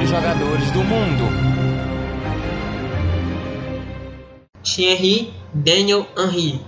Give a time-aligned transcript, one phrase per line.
[0.00, 1.24] melhores jogadores do mundo.
[4.62, 6.60] Thierry Daniel Henry,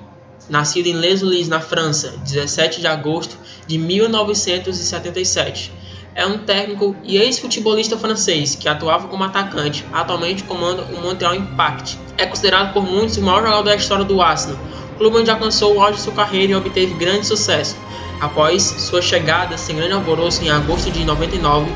[0.51, 5.73] nascido em Les Ulis, na França, 17 de agosto de 1977.
[6.15, 11.99] É um técnico e ex-futebolista francês que atuava como atacante, atualmente comanda o Montreal Impact.
[12.19, 14.59] É considerado por muitos o maior jogador da história do Arsenal,
[14.99, 17.77] clube onde alcançou o auge de sua carreira e obteve grande sucesso.
[18.21, 21.73] Após sua chegada sem grande alvoroço em agosto de 99,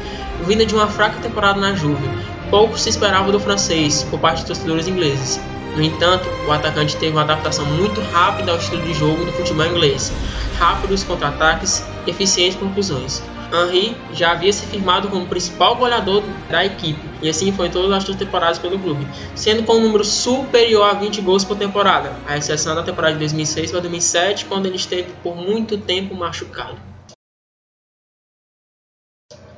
[0.47, 2.09] vinda de uma fraca temporada na Juve,
[2.51, 5.41] pouco se esperava do francês por parte de torcedores ingleses.
[5.75, 9.67] No entanto, o atacante teve uma adaptação muito rápida ao estilo de jogo do futebol
[9.67, 10.13] inglês,
[10.59, 13.23] rápidos contra-ataques eficientes conclusões.
[13.53, 17.91] Henry já havia se firmado como principal goleador da equipe, e assim foi em todas
[17.93, 22.13] as suas temporadas pelo clube, sendo com um número superior a 20 gols por temporada,
[22.27, 26.96] a exceção da temporada de 2006 para 2007, quando ele esteve por muito tempo machucado.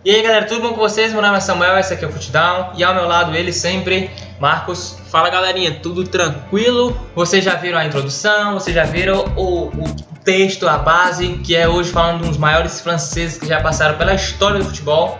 [0.05, 1.13] E aí galera, tudo bom com vocês?
[1.13, 4.09] Meu nome é Samuel, esse aqui é o Footdown e ao meu lado ele sempre,
[4.39, 4.97] Marcos.
[5.11, 6.97] Fala galerinha, tudo tranquilo?
[7.17, 11.69] Vocês já viram a introdução, vocês já viram o, o texto, a base, que é
[11.69, 15.19] hoje falando de um dos maiores franceses que já passaram pela história do futebol,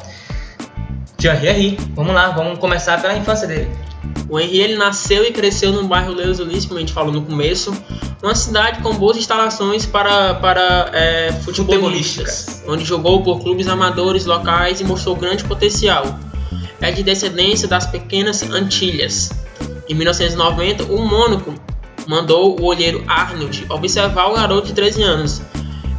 [1.17, 1.79] Thierry Henry.
[1.97, 3.69] Vamos lá, vamos começar pela infância dele.
[4.29, 7.23] O Henry ele nasceu e cresceu no bairro Leus Ulis, como a gente falou no
[7.23, 7.73] começo,
[8.23, 14.81] uma cidade com boas instalações para, para é, futebolistas, onde jogou por clubes amadores locais
[14.81, 16.19] e mostrou grande potencial.
[16.81, 19.31] É de descendência das pequenas Antilhas.
[19.89, 21.55] Em 1990, o Mônaco
[22.07, 25.43] mandou o olheiro Arnold observar o garoto de 13 anos.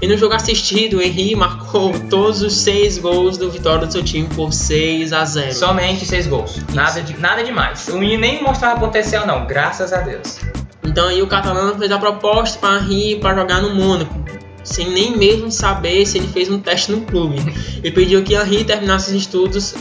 [0.02, 4.30] E no jogo assistido, Henry marcou todos os seis gols do vitória do seu time
[4.30, 5.54] por 6 a 0.
[5.54, 6.62] Somente seis gols.
[6.74, 7.90] Nada, de, nada demais.
[7.90, 10.40] O menino nem mostrava potencial, não, graças a Deus.
[10.84, 14.16] Então aí o catalão fez a proposta para Henry para jogar no Mônaco,
[14.64, 17.38] sem nem mesmo saber se ele fez um teste no clube.
[17.82, 19.74] E pediu que Henry terminasse os estudos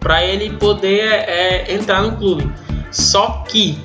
[0.00, 2.52] para ele poder é, entrar no clube.
[2.90, 3.78] Só que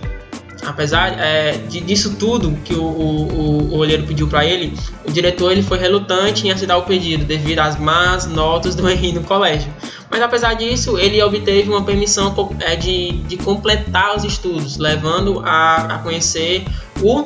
[0.65, 5.51] apesar é, de, disso tudo que o, o, o olheiro pediu para ele, o diretor
[5.51, 9.73] ele foi relutante em assinar o pedido devido às más notas do Henry no colégio.
[10.09, 15.95] Mas apesar disso, ele obteve uma permissão é, de, de completar os estudos, levando a,
[15.95, 16.65] a conhecer
[17.01, 17.25] o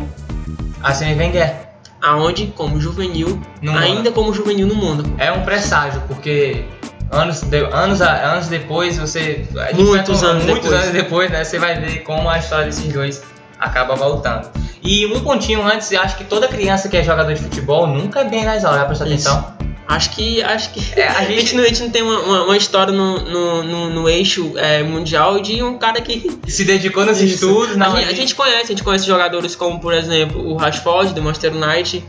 [0.81, 1.66] Arsene Wenger.
[2.02, 4.12] Aonde, como juvenil, no ainda mundo.
[4.12, 5.16] como juvenil no mundo.
[5.17, 6.63] É um presságio, porque
[7.11, 9.45] anos, de, anos, anos depois, você.
[9.73, 10.81] Muitos anos muitos depois.
[10.81, 11.43] anos depois, né?
[11.43, 13.23] Você vai ver como a história desses dois
[13.59, 14.49] acaba voltando.
[14.83, 18.21] E um pontinho antes, eu acho que toda criança que é jogador de futebol nunca
[18.21, 19.55] é bem nas aulas, já prestou atenção?
[19.88, 20.41] Acho que.
[20.43, 22.57] Acho que é, a, gente, a, gente não, a, gente, não, tem uma, uma, uma
[22.57, 26.39] história no, no, no, no eixo é, mundial de um cara que.
[26.47, 27.35] Se dedicou nos Isso.
[27.35, 27.93] estudos, não.
[27.93, 31.22] A gente, a gente conhece, a gente conhece jogadores como, por exemplo, o Rashford, do
[31.22, 32.03] Manchester United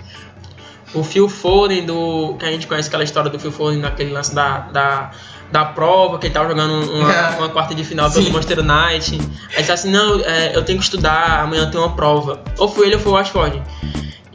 [0.96, 4.34] o Phil Foden, do, que a gente conhece aquela história do Phil Foden naquele lance
[4.34, 5.10] da, da,
[5.52, 9.20] da prova, que ele tava jogando uma, uma quarta de final pelo Monster United.
[9.50, 12.42] Aí disse assim, não, é, eu tenho que estudar, amanhã tem uma prova.
[12.58, 13.62] Ou foi ele ou foi o Ashford.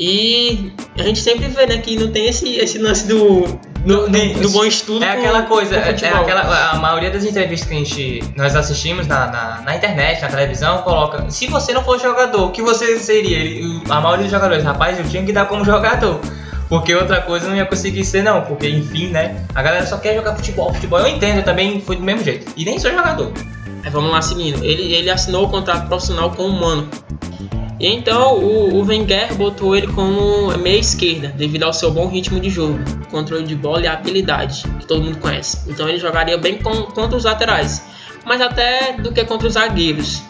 [0.04, 3.44] E a gente sempre vê, né, que não tem esse, esse lance do,
[3.86, 5.04] do, do, do bom estudo.
[5.04, 9.06] É aquela coisa, é, é aquela, a maioria das entrevistas que a gente, nós assistimos
[9.06, 12.98] na, na, na, internet, na televisão, coloca, se você não fosse jogador, o que você
[12.98, 13.64] seria?
[13.90, 16.20] A maioria dos jogadores, rapaz, eu tinha que dar como jogador.
[16.72, 18.44] Porque outra coisa não ia conseguir ser, não.
[18.44, 19.46] Porque, enfim, né?
[19.54, 20.74] A galera só quer jogar futebol.
[20.74, 22.50] Futebol eu entendo, eu também fui do mesmo jeito.
[22.56, 23.30] E nem sou jogador.
[23.84, 24.64] Aí vamos lá seguindo.
[24.64, 26.90] Ele, ele assinou o contrato profissional com o Mano.
[27.78, 32.40] E então o, o Wenger botou ele como meia esquerda, devido ao seu bom ritmo
[32.40, 32.80] de jogo,
[33.10, 35.70] controle de bola e habilidade, que todo mundo conhece.
[35.70, 37.84] Então ele jogaria bem com, contra os laterais,
[38.24, 40.22] mas até do que contra os zagueiros.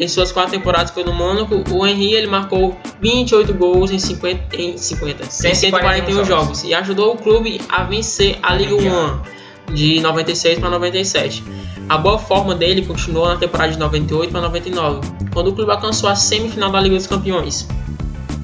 [0.00, 4.78] Em suas quatro temporadas pelo Mônaco, o Henry ele marcou 28 gols em 50, em
[4.78, 10.70] 50 141 jogos e ajudou o clube a vencer a Liga 1 de 96 para
[10.70, 11.44] 97.
[11.86, 15.00] A boa forma dele continuou na temporada de 98 para 99,
[15.34, 17.68] quando o clube alcançou a semifinal da Liga dos Campeões.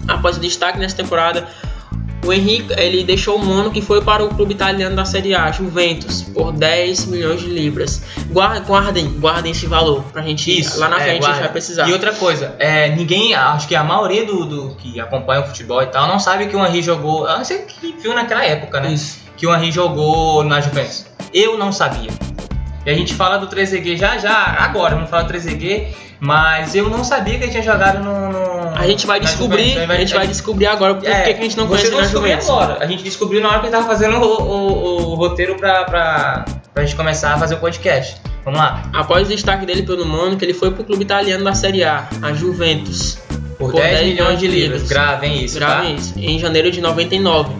[0.06, 1.48] Após o destaque nessa temporada,
[2.26, 5.50] o Henrique ele deixou o Mônaco e foi para o clube italiano da Série A,
[5.52, 8.02] Juventus, por 10 milhões de libras.
[8.30, 11.28] Guardem, guardem esse valor pra gente Isso, lá na é, frente guarda.
[11.28, 11.88] a gente vai precisar.
[11.88, 15.80] E outra coisa, é, ninguém, acho que a maioria do, do, que acompanha o futebol
[15.82, 18.80] e tal não sabe que o Henrique jogou, a não ser que viu naquela época,
[18.80, 18.92] né?
[18.92, 19.20] Isso.
[19.36, 21.06] Que o Henrique jogou na Juventus.
[21.32, 22.10] Eu não sabia.
[22.84, 25.88] E a gente fala do 3G já já, agora, vamos falar do 3G,
[26.20, 28.30] mas eu não sabia que ele tinha jogado no.
[28.30, 31.42] no a gente vai descobrir, Juventus, a gente vai descobrir agora porque é, que a
[31.42, 32.48] gente não conhece na Juventus.
[32.48, 32.78] agora.
[32.80, 36.44] A gente descobriu na hora que ele tava fazendo o, o, o roteiro pra, pra,
[36.72, 38.20] pra gente começar a fazer o podcast.
[38.44, 38.88] Vamos lá.
[38.92, 42.32] Após o destaque dele pelo Mônaco, ele foi pro clube italiano da Série A, a
[42.32, 43.18] Juventus.
[43.58, 44.82] Por, por 10, 10 milhões de libras.
[44.88, 45.56] Gravem isso.
[45.56, 46.00] Gravem tá?
[46.00, 46.14] isso.
[46.16, 47.52] Em janeiro de 99.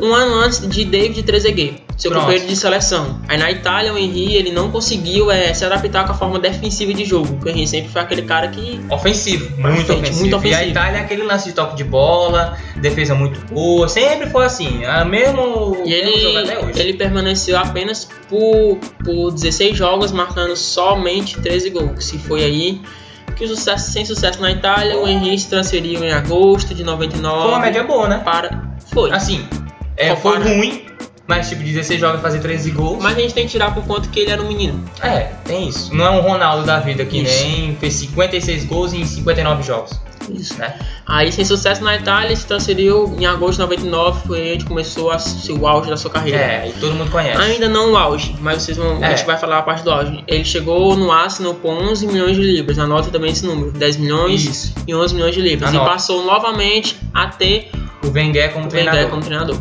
[0.00, 2.22] Um ano antes de David Trezeguet seu Pronto.
[2.24, 3.20] companheiro de seleção.
[3.28, 6.92] Aí na Itália, o Henry ele não conseguiu é, se adaptar com a forma defensiva
[6.94, 7.38] de jogo.
[7.44, 10.18] O Henry sempre foi aquele cara que Ofensivo, muito ofensivo.
[10.18, 10.70] muito E a ofensivo.
[10.70, 14.80] Itália é aquele lance de toque de bola, defesa muito boa, sempre foi assim.
[15.08, 21.70] Mesmo, E mesmo até ele, ele permaneceu apenas por, por 16 jogos, marcando somente 13
[21.70, 22.04] gols.
[22.04, 22.80] Se foi aí
[23.36, 27.38] que o sucesso, sem sucesso na Itália, o Henry se transferiu em agosto de 99
[27.42, 28.20] Foi uma média boa, né?
[28.24, 28.62] para.
[28.92, 29.10] Foi.
[29.10, 29.46] Assim,
[29.96, 30.84] é, foi ruim,
[31.36, 33.02] mas tipo, 16 jogos e fazer 13 gols.
[33.02, 34.82] Mas a gente tem que tirar por conta que ele era um menino.
[35.00, 35.94] É, tem isso.
[35.94, 37.44] Não é um Ronaldo da vida que Isso.
[37.44, 39.98] nem fez 56 gols em 59 jogos,
[40.30, 40.58] Isso.
[40.58, 40.74] né?
[41.06, 45.16] Aí, sem sucesso na Itália, se transferiu em agosto de 99, foi onde começou a,
[45.58, 46.38] o auge da sua carreira.
[46.38, 47.40] É, e todo mundo conhece.
[47.40, 49.16] Ainda não o auge, mas vocês vão, a É.
[49.16, 50.22] gente vai falar a parte do auge.
[50.28, 54.44] Ele chegou no Arsenal por 11 milhões de libras, anota também esse número, 10 milhões
[54.44, 54.74] Isso.
[54.86, 55.70] e 11 milhões de libras.
[55.70, 55.86] Anota.
[55.86, 57.70] E passou novamente a ter
[58.04, 58.98] O Wenger como o treinador.
[59.00, 59.56] Wenger como treinador.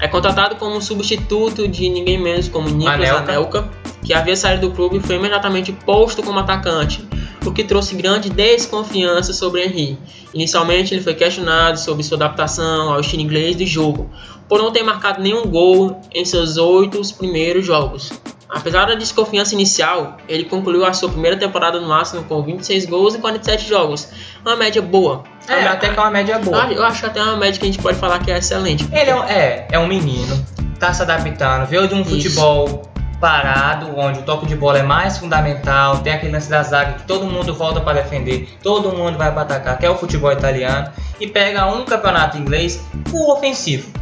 [0.00, 3.70] É contratado como substituto de ninguém menos como Nicolas Anelka.
[4.02, 7.06] Que havia saído do clube e foi imediatamente posto como atacante,
[7.44, 9.98] o que trouxe grande desconfiança sobre Henry.
[10.32, 14.10] Inicialmente ele foi questionado sobre sua adaptação ao estilo inglês do jogo,
[14.48, 18.10] por não ter marcado nenhum gol em seus oito primeiros jogos.
[18.52, 23.14] Apesar da desconfiança inicial, ele concluiu a sua primeira temporada no Arsenal com 26 gols
[23.14, 24.08] em 47 jogos,
[24.44, 25.22] uma média boa.
[25.48, 26.64] É, até que é uma média boa.
[26.72, 28.88] Eu acho que até uma média que a gente pode falar que é excelente.
[28.92, 30.44] Ele é, um- é, é um menino,
[30.78, 32.10] tá se adaptando, veio de um Isso.
[32.10, 32.82] futebol
[33.20, 37.02] parado, onde o toque de bola é mais fundamental, tem aquele lance da zaga que
[37.04, 40.88] todo mundo volta para defender, todo mundo vai para atacar, que é o futebol italiano,
[41.20, 43.92] e pega um campeonato inglês full ofensivo.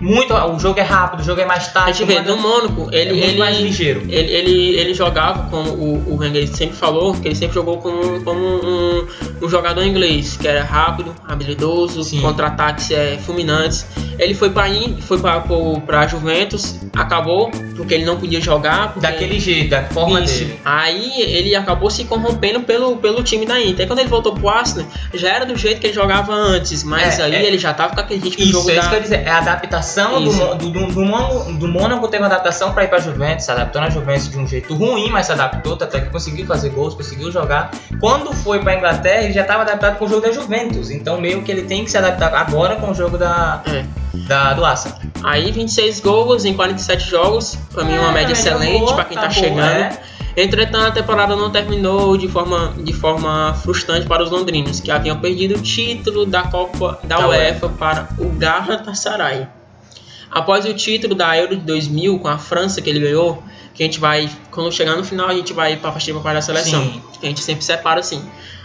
[0.00, 2.88] Muito, o jogo é rápido, o jogo é mais A tático, gente vê, no Mônaco,
[2.92, 4.02] é ele, muito ele, mais ligeiro.
[4.08, 8.22] ele, ele, ele jogava como o, o Wenger sempre falou, que ele sempre jogou como,
[8.22, 9.06] como um,
[9.42, 13.86] um jogador inglês, que era rápido, habilidoso, contra-ataques é, fulminantes.
[14.18, 14.66] Ele foi para
[15.00, 18.94] foi para Juventus, acabou, porque ele não podia jogar.
[18.96, 20.38] Daquele jeito, da forma Isso.
[20.40, 20.60] dele.
[20.64, 23.80] Aí ele acabou se corrompendo pelo, pelo time da Inter.
[23.80, 27.18] Aí quando ele voltou pro Arsenal, já era do jeito que ele jogava antes, mas
[27.18, 27.46] É, aí é.
[27.46, 28.88] ele já tava com aquele ritmo Isso, jogo é isso da...
[28.88, 29.22] que eu ia dizer.
[29.26, 29.40] É a
[29.86, 33.44] adaptação do, do, do, do, Mônaco- do Mônaco teve uma adaptação para ir para Juventus,
[33.44, 36.70] se adaptou na Juventus de um jeito ruim, mas se adaptou, até que conseguiu fazer
[36.70, 37.70] gols, conseguiu jogar.
[38.00, 41.42] Quando foi para Inglaterra, ele já estava adaptado com o jogo da Juventus, então meio
[41.42, 43.84] que ele tem que se adaptar agora com o jogo da, É.
[44.26, 44.98] da do Arsenal.
[45.22, 49.04] Aí 26 gols em 47 jogos, pra mim uma É, média média excelente boa, pra
[49.04, 49.60] quem tá, tá boa, chegando.
[49.60, 50.00] é.
[50.38, 55.18] Entretanto, a temporada não terminou de forma, de forma frustrante para os londrinos, que haviam
[55.18, 59.46] perdido o título da Copa da, Da UEFA para o Galatasaray.
[60.30, 63.42] Após o título da Euro de 2000 com a França que ele ganhou,
[63.74, 66.42] que a gente vai, quando chegar no final, a gente vai para partir para a
[66.42, 66.82] seleção.
[66.82, 67.02] Sim.
[67.20, 68.22] Que a gente sempre separa assim.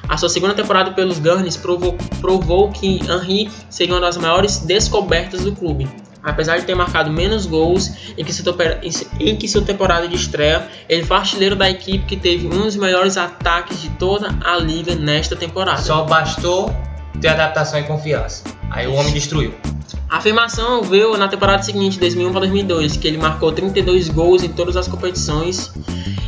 [0.08, 5.42] A sua segunda temporada pelos Gunners provou, provou que Henry seria uma das maiores descobertas
[5.42, 5.88] do clube.
[6.24, 8.56] Apesar de ter marcado menos gols em que, sua,
[9.20, 12.76] em que sua temporada de estreia, ele foi artilheiro da equipe que teve um dos
[12.76, 15.82] melhores ataques de toda a liga nesta temporada.
[15.82, 16.74] Só bastou
[17.20, 18.44] ter adaptação e confiança.
[18.70, 19.54] Aí o homem destruiu.
[20.12, 24.50] A afirmação veio na temporada seguinte, 2001 para 2002, que ele marcou 32 gols em
[24.50, 25.72] todas as competições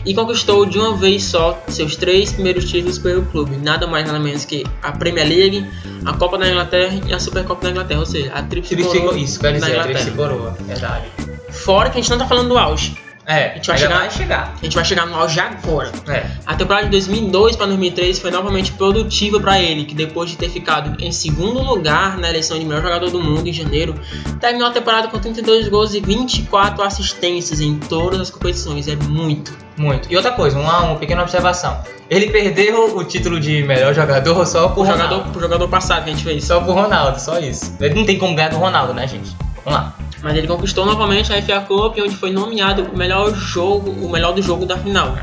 [0.05, 4.19] e conquistou de uma vez só seus três primeiros títulos pelo clube, nada mais nada
[4.19, 5.69] menos que a Premier League,
[6.05, 9.39] a Copa da Inglaterra e a Supercopa da Inglaterra, ou seja, a Tríplice Coroa Isso,
[9.41, 11.05] quer dizer, a tríplice coroa, verdade.
[11.49, 14.09] Fora que a gente não tá falando do auge, É, A gente vai chegar- vai
[14.11, 14.53] chegar.
[14.61, 15.91] a gente vai chegar no auge agora.
[16.09, 16.25] É.
[16.45, 20.49] A temporada de 2002 para 2003 foi novamente produtiva para ele, que depois de ter
[20.49, 23.95] ficado em segundo lugar na eleição de melhor jogador do mundo em janeiro,
[24.41, 28.87] terminou a temporada com 32 gols e 24 assistências em todas as competições.
[28.89, 29.53] É muito.
[29.77, 30.11] Muito.
[30.11, 31.81] E outra coisa, uma, uma pequena observação.
[32.09, 36.23] Ele perdeu o título de melhor jogador só por jogador, jogador passado que a gente
[36.25, 36.43] fez.
[36.43, 37.75] Só por Ronaldo, só isso.
[37.79, 39.35] Ele não tem como ganhar do Ronaldo, né, gente?
[39.65, 39.93] Vamos lá.
[40.21, 44.33] Mas ele conquistou novamente a FA Cup, onde foi nomeado o melhor jogo, o melhor
[44.33, 45.15] do jogo da final.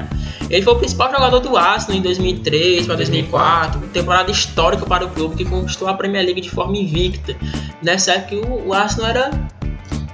[0.51, 5.09] Ele foi o principal jogador do Arsenal em 2003 para 2004, temporada histórica para o
[5.11, 7.37] clube que conquistou a Premier League de forma invicta.
[7.83, 9.31] Nessa época o, o Arsenal era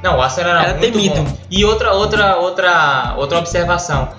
[0.02, 1.14] Não, o Arsenal era, Era muito temido.
[1.22, 1.38] bom.
[1.50, 4.10] E outra, outra, outra, outra observação.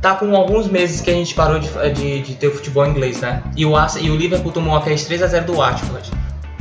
[0.00, 3.20] Tá com alguns meses que a gente parou de, de, de ter o futebol inglês,
[3.20, 3.42] né?
[3.56, 6.10] E o, Arsenal, e o Liverpool tomou aqueles 3x0 do Watford.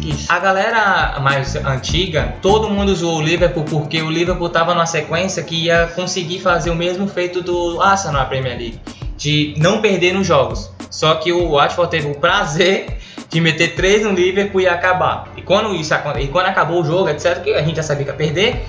[0.10, 0.32] Isso.
[0.32, 5.44] A galera mais antiga, todo mundo usou o Liverpool porque o Liverpool tava numa sequência
[5.44, 8.80] que ia conseguir fazer o mesmo feito do Arsenal na Premier League,
[9.18, 10.72] de não perder nos jogos.
[10.90, 12.98] Só que o Watford teve o prazer
[13.30, 15.32] de meter três no Liverpool e acabar.
[15.38, 18.12] E quando isso e quando acabou o jogo, etc, que a gente já sabia que
[18.12, 18.66] ia perder,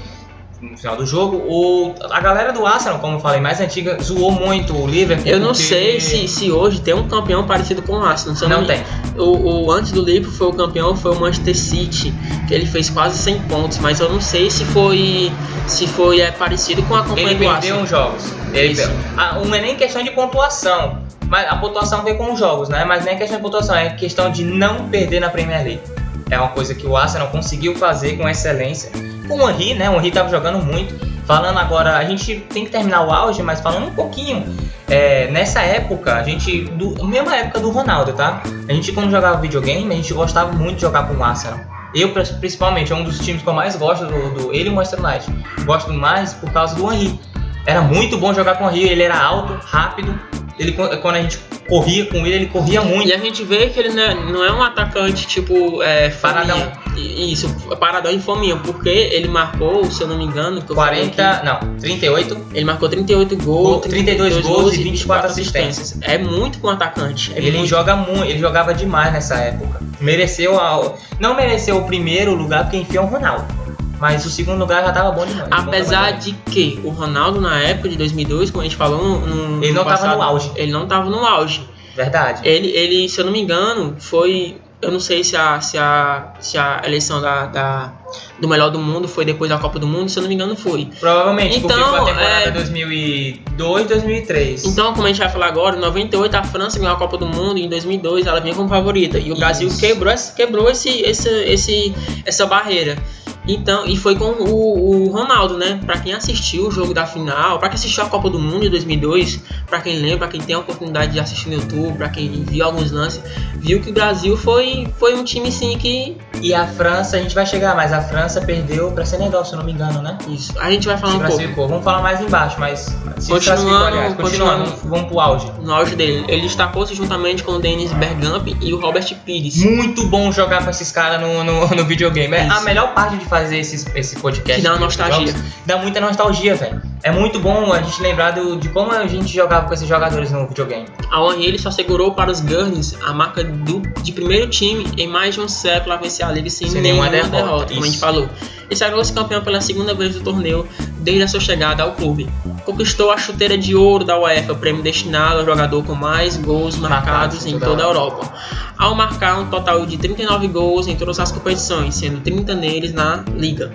[0.62, 1.42] no final do jogo.
[1.48, 5.26] O, a galera do Arsenal, como eu falei, mais antiga, zoou muito o Liverpool.
[5.26, 8.48] Eu não sei se, se hoje tem um campeão parecido com o Arsenal.
[8.48, 8.82] Não, não tem.
[9.16, 12.14] O, o, antes do Liverpool foi o campeão, foi o Manchester City,
[12.46, 15.32] que ele fez quase 100 pontos, mas eu não sei se foi
[15.66, 17.56] se foi é, parecido com a campanha ele do Arsenal.
[17.56, 18.24] Ele perdeu uns jogos.
[18.54, 18.82] Ele,
[19.16, 21.02] a, não é nem questão de pontuação.
[21.26, 22.84] Mas a pontuação vem com os jogos, né?
[22.84, 26.01] Mas nem é questão de pontuação, é questão de não perder na Premier League.
[26.32, 28.90] É uma coisa que o Arsenal conseguiu fazer com excelência.
[29.28, 29.90] Com o Henry, né?
[29.90, 30.98] O Henry estava jogando muito.
[31.26, 34.42] Falando agora, a gente tem que terminar o auge, mas falando um pouquinho,
[34.88, 38.42] é, nessa época, a gente, do, mesma época do Ronaldo, tá?
[38.66, 41.60] A gente quando jogava videogame, a gente gostava muito de jogar com o Arsenal.
[41.94, 44.74] Eu, principalmente, é um dos times que eu mais gosto do, do ele e o
[44.74, 45.64] Manchester United.
[45.66, 47.20] Gosto mais por causa do Henry.
[47.66, 50.18] Era muito bom jogar com o Henry, ele era alto, rápido,
[50.58, 53.08] ele, quando a gente corria com ele, ele corria muito.
[53.08, 56.72] E a gente vê que ele não é, é um atacante tipo é, paradão.
[56.96, 57.48] Isso,
[57.80, 61.76] paradão em fominha, porque ele marcou, se eu não me engano, que 40, aqui, não,
[61.78, 62.46] 38.
[62.52, 65.98] Ele marcou 38 gols, 32, 32 gols e 24 assistências.
[66.02, 67.32] É muito com um atacante.
[67.34, 67.68] É ele muito.
[67.68, 69.80] joga muito, ele jogava demais nessa época.
[70.00, 73.62] Mereceu a, não mereceu o primeiro lugar porque enfiou o Ronaldo.
[74.02, 75.48] Mas o segundo lugar já tava bom demais.
[75.48, 79.62] Apesar de que o Ronaldo, na época de 2002, como a gente falou no.
[79.62, 80.50] Ele não passado, tava no auge.
[80.56, 81.64] Ele não tava no auge.
[81.94, 82.40] Verdade.
[82.42, 84.56] Ele, ele, se eu não me engano, foi.
[84.80, 87.92] Eu não sei se a, se a, se a eleição da, da
[88.40, 90.56] do melhor do mundo foi depois da Copa do Mundo, se eu não me engano,
[90.56, 90.88] foi.
[90.98, 92.50] Provavelmente, então, porque foi a temporada é...
[92.50, 94.64] 2002, 2003.
[94.64, 97.26] Então, como a gente vai falar agora, em 98 a França ganhou a Copa do
[97.26, 99.16] Mundo e em 2002 ela vinha como favorita.
[99.16, 99.38] E o Isso.
[99.38, 101.94] Brasil quebrou, quebrou esse, esse, esse,
[102.26, 102.98] essa barreira.
[103.46, 105.80] Então, e foi com o, o Ronaldo, né?
[105.84, 108.68] Para quem assistiu o jogo da final, para quem assistiu a Copa do Mundo de
[108.70, 112.64] 2002, para quem lembra, quem tem a oportunidade de assistir no YouTube, para quem viu
[112.64, 113.20] alguns lances,
[113.56, 116.16] viu que o Brasil foi, foi um time sim que.
[116.40, 119.58] E a França, a gente vai chegar, mas a França perdeu para Senegal, se eu
[119.58, 120.18] não me engano, né?
[120.28, 120.52] Isso.
[120.58, 121.68] A gente vai falar se um pouco.
[121.68, 125.52] Vamos falar mais embaixo, mas se continuando, aliás, continuando, continuando, vamos pro auge.
[125.62, 129.64] No auge dele, ele destacou-se juntamente com o Denis Bergkamp e o Robert Pires.
[129.64, 132.34] Muito bom jogar com esses caras no, no, no videogame.
[132.34, 134.60] É a melhor parte de fazer esse, esse podcast.
[134.60, 135.26] Que dá nostalgia.
[135.28, 136.82] Jogos, dá muita nostalgia, velho.
[137.02, 140.30] É muito bom a gente lembrar do, de como a gente jogava com esses jogadores
[140.30, 140.86] no videogame.
[141.10, 145.08] A Henry ele só segurou para os Guardians a marca do, de primeiro time em
[145.08, 147.84] mais de um século a vencer a liga sem, sem nenhuma, nenhuma derrota, derrota como
[147.84, 148.28] a gente falou.
[148.72, 150.66] Ele sagrou-se campeão pela segunda vez do torneio
[151.00, 152.26] desde a sua chegada ao clube.
[152.64, 157.44] Conquistou a chuteira de ouro da UEFA, prêmio destinado ao jogador com mais gols marcados
[157.44, 158.32] em toda a Europa.
[158.78, 163.22] Ao marcar um total de 39 gols em todas as competições, sendo 30 neles na
[163.36, 163.70] liga.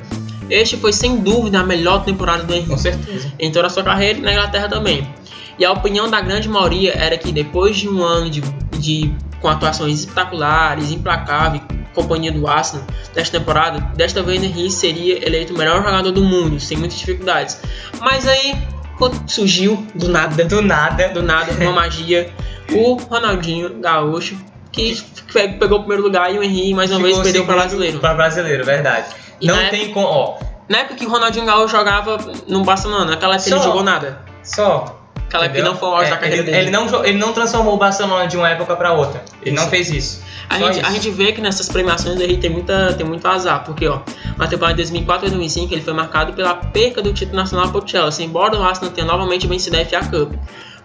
[0.50, 2.72] Este foi sem dúvida a melhor temporada do Henrique.
[2.72, 3.32] Com certeza.
[3.38, 5.08] Em toda a sua carreira e na Inglaterra também.
[5.60, 8.42] E a opinião da grande maioria era que depois de um ano de,
[8.80, 11.62] de com atuações espetaculares, implacáveis,
[11.98, 16.60] companhia do Arsenal desta temporada, desta vez Henry seria eleito o melhor jogador do mundo,
[16.60, 17.60] sem muitas dificuldades.
[18.00, 18.56] Mas aí
[19.28, 22.30] surgiu do nada, do nada, do nada, uma magia,
[22.72, 24.38] o Ronaldinho Gaúcho
[24.72, 24.96] que
[25.60, 28.00] pegou o primeiro lugar e o Henry mais uma Ficou vez perdeu para brasileiro.
[28.00, 29.08] Para brasileiro, verdade.
[29.42, 30.06] E não tem como.
[30.06, 30.38] Ó.
[30.70, 34.22] Na época que o Ronaldinho Gaúcho jogava no Barcelona, naquela época ele não jogou nada.
[34.44, 35.07] Só.
[35.34, 36.58] Época não foi o auge é, da carreira ele, dele.
[36.58, 39.24] Ele não, ele não transformou o Barcelona de uma época para outra.
[39.42, 39.64] Ele isso.
[39.64, 40.22] não fez isso.
[40.50, 43.86] A gente, a gente vê que nessas premiações ele tem, muita, tem muito azar, porque
[43.88, 44.00] ó,
[44.38, 47.84] na temporada de 2004 e 2005 ele foi marcado pela perca do título nacional para
[47.84, 50.34] o Chelsea, embora o Arsenal tenha novamente vencido a FA Cup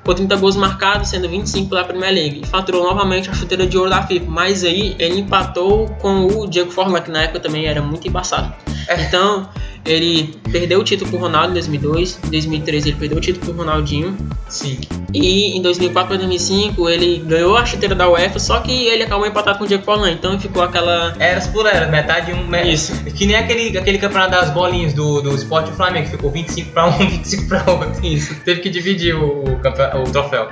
[0.04, 2.40] com 30 gols marcados, sendo 25 pela Premier League.
[2.42, 6.46] E faturou novamente a chuteira de ouro da FIFA, mas aí ele empatou com o
[6.48, 8.52] Diego Forlan, que na época também era muito embaçado.
[8.88, 9.00] É.
[9.02, 9.48] Então,
[9.84, 13.54] ele perdeu o título pro Ronaldo em 2002, em 2013 ele perdeu o título pro
[13.54, 14.16] Ronaldinho.
[14.48, 14.78] Sim.
[15.12, 19.26] E em 2004 e 2005 ele ganhou a chuteira da UEFA, só que ele acabou
[19.26, 21.14] empatado com o Diego Forlan, então ficou aquela...
[21.18, 22.54] Eras por eras, metade um...
[22.64, 22.92] Isso.
[23.12, 26.86] Que nem aquele, aquele campeonato das bolinhas do, do Sport Flamengo, que ficou 25 para
[26.86, 28.06] um, 25 para outro.
[28.06, 28.34] Isso.
[28.44, 30.48] Teve que dividir o, o, o troféu.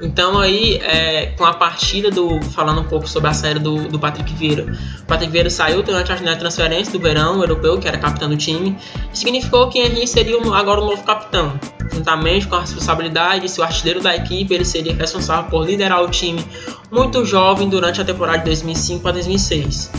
[0.00, 2.40] Então aí, é, com a partida do.
[2.50, 4.64] falando um pouco sobre a série do, do Patrick Vieira.
[5.02, 8.28] O Patrick Vieira saiu durante a janela de transferência do verão europeu, que era capitão
[8.28, 8.76] do time,
[9.12, 11.52] significou que Henry seria agora o novo capitão.
[11.92, 16.02] Juntamente com a responsabilidade de ser o artilheiro da equipe, ele seria responsável por liderar
[16.02, 16.42] o time
[16.90, 19.90] muito jovem durante a temporada de 2005 a 2006.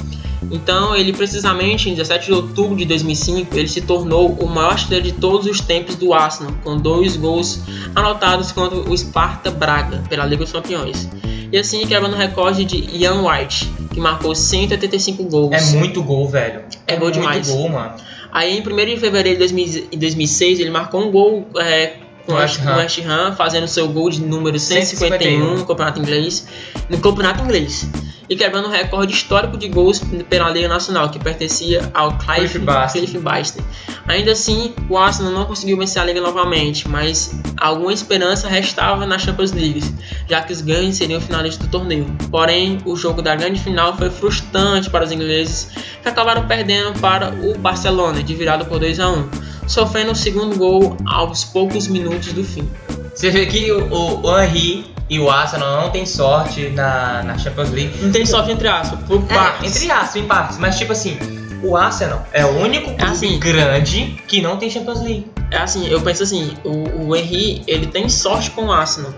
[0.51, 5.05] Então, ele precisamente em 17 de outubro de 2005, ele se tornou o maior artilheiro
[5.05, 7.61] de todos os tempos do Arsenal, com dois gols
[7.95, 11.09] anotados contra o Sparta Braga pela Liga dos Campeões.
[11.51, 15.53] E assim quebrando o recorde de Ian White, que marcou 185 gols.
[15.53, 16.61] É muito gol, velho.
[16.87, 17.47] É, é gol demais.
[17.47, 17.93] Muito gol, mano.
[18.31, 22.77] Aí em 1 de fevereiro de 2006 ele marcou um gol é, o West, Ham.
[22.77, 26.47] West Ham, fazendo seu gol de número 151, 151 no campeonato inglês,
[26.89, 27.87] no campeonato inglês,
[28.29, 32.59] e quebrando o recorde histórico de gols pela Liga Nacional, que pertencia ao Clive,
[32.91, 33.63] Cliff Baster.
[34.07, 39.19] Ainda assim, o Arsenal não conseguiu vencer a Liga novamente, mas alguma esperança restava na
[39.19, 39.83] Champions League,
[40.27, 42.05] já que os ganhos seriam finalistas do torneio.
[42.31, 45.69] Porém, o jogo da grande final foi frustrante para os ingleses,
[46.01, 50.57] que acabaram perdendo para o Barcelona, de virada por 2 a 1 sofrendo o segundo
[50.57, 52.69] gol aos poucos minutos do fim.
[53.13, 57.69] Você vê que o, o Henry e o Arsenal não tem sorte na, na Champions
[57.71, 57.93] League.
[58.01, 59.75] Não tem sorte entre aspas, por é, partes.
[59.75, 60.57] Entre aspas, em partes.
[60.57, 61.17] Mas tipo assim,
[61.63, 65.31] o Arsenal é o único é clube é assim, grande que não tem Champions League.
[65.51, 69.13] É assim, eu penso assim, o, o Henry, ele tem sorte com o Arsenal.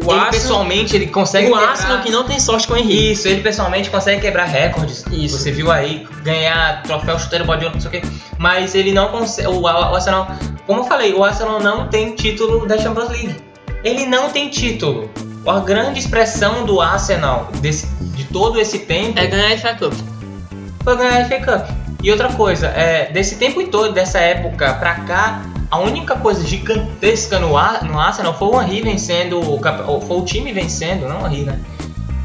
[0.00, 1.48] O ele Arsenal, pessoalmente ele consegue.
[1.48, 1.70] O quebrar...
[1.70, 3.12] Arsenal que não tem sorte com o Henry.
[3.12, 5.04] Isso, ele pessoalmente consegue quebrar recordes.
[5.12, 5.38] Isso.
[5.38, 8.02] Você viu aí, ganhar troféu chuteiro bode não sei o quê.
[8.38, 9.48] Mas ele não consegue.
[9.48, 10.28] O, o Arsenal,
[10.66, 13.36] como eu falei, o Arsenal não tem título da Champions League.
[13.84, 15.10] Ele não tem título.
[15.46, 19.92] A grande expressão do Arsenal desse, de todo esse tempo é ganhar a FA Cup.
[20.84, 21.82] Foi ganhar a FA Cup.
[22.02, 25.42] E outra coisa, é, desse tempo todo, dessa época pra cá,
[25.72, 29.40] a única coisa gigantesca no, no Arsenal foi o Henry vencendo,
[30.06, 31.58] foi o time vencendo, não o Henry, né?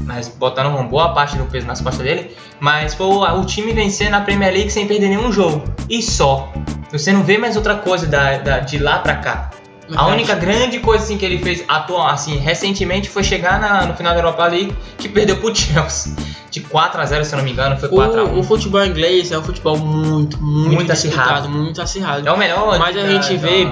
[0.02, 3.72] Mas botando uma boa parte do peso nas costas dele, mas foi o, o time
[3.72, 5.64] vencendo a Premier League sem perder nenhum jogo.
[5.90, 6.52] E só.
[6.92, 9.50] Você não vê mais outra coisa da, da de lá pra cá.
[9.96, 13.94] A única grande coisa assim, que ele fez atual, assim, recentemente foi chegar na, no
[13.96, 16.14] final da Europa League que perdeu pro Chelsea.
[16.50, 18.44] De 4 a 0 se eu não me engano, foi 4 o, a 1 O
[18.44, 21.50] futebol inglês é um futebol muito, muito, muito acirrado.
[21.50, 22.28] Muito acirrado.
[22.28, 22.80] É o melhor.
[22.80, 23.68] Mas a gente vê.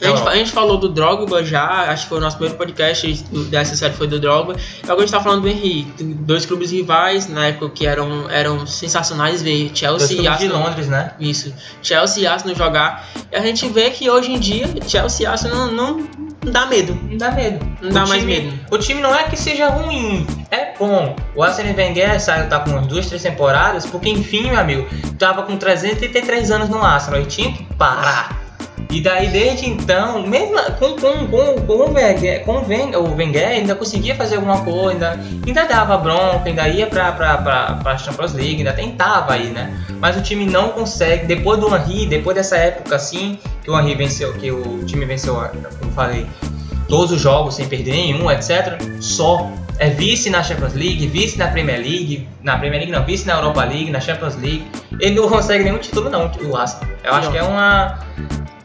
[0.00, 3.24] A gente, a gente, falou do Drogba já, acho que foi o nosso primeiro podcast
[3.50, 4.54] dessa série foi do Drogba.
[4.54, 8.28] E agora a gente tá falando do Henry, dois clubes rivais na época que eram,
[8.30, 10.38] eram sensacionais ver Chelsea e Arsenal.
[10.38, 11.14] de Londres, né?
[11.18, 13.08] Isso, Chelsea e Arsenal jogar.
[13.32, 16.06] E a gente vê que hoje em dia Chelsea e Arsenal não,
[16.44, 16.98] não dá medo.
[17.08, 17.64] Não dá medo.
[17.80, 18.60] Não o dá time, mais medo.
[18.70, 21.16] O time não é que seja ruim, é bom.
[21.34, 24.86] O Arsene Wenger saiu, tá com umas duas, três temporadas, porque enfim, meu amigo,
[25.18, 28.45] tava com 333 anos no Arsenal e tinha que parar
[28.90, 33.14] e daí, desde então, mesmo com, com, com, com, o, Wenger, com o, Wenger, o
[33.14, 37.74] Wenger ainda conseguia fazer alguma coisa, ainda, ainda dava bronca, ainda ia pra, pra, pra,
[37.82, 39.76] pra Champions League, ainda tentava aí, né?
[40.00, 43.94] Mas o time não consegue, depois do Henry, depois dessa época assim, que o Henry
[43.94, 45.34] venceu, que o time venceu,
[45.80, 46.26] como falei,
[46.88, 48.80] todos os jogos sem perder nenhum, etc.
[49.00, 53.26] Só é vice na Champions League, vice na Premier League, na Premier League não, vice
[53.26, 54.64] na Europa League, na Champions League.
[55.00, 56.88] Ele não consegue nenhum título não, o Arsenal.
[57.04, 57.98] Eu acho que é uma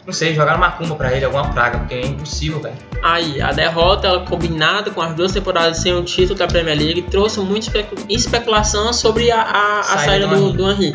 [0.05, 2.75] não sei, jogaram macumba pra ele, alguma praga, porque é impossível, velho.
[3.03, 7.03] Aí, a derrota ela, combinada com as duas temporadas sem o título da Premier League
[7.03, 7.71] trouxe muita
[8.09, 10.93] especulação sobre a, a, a saída do, do Henry.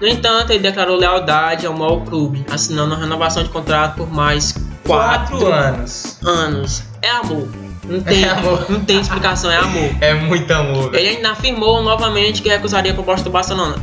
[0.00, 4.52] No entanto, ele declarou lealdade ao mau clube, assinando uma renovação de contrato por mais
[4.84, 6.18] quatro, quatro anos.
[6.24, 6.82] anos.
[7.02, 7.67] É amor.
[7.88, 8.66] Não tem, é amor.
[8.70, 9.90] não tem explicação, é amor.
[10.00, 10.94] É muito amor.
[10.94, 13.76] Ele ainda afirmou novamente que recusaria a proposta do Barcelona,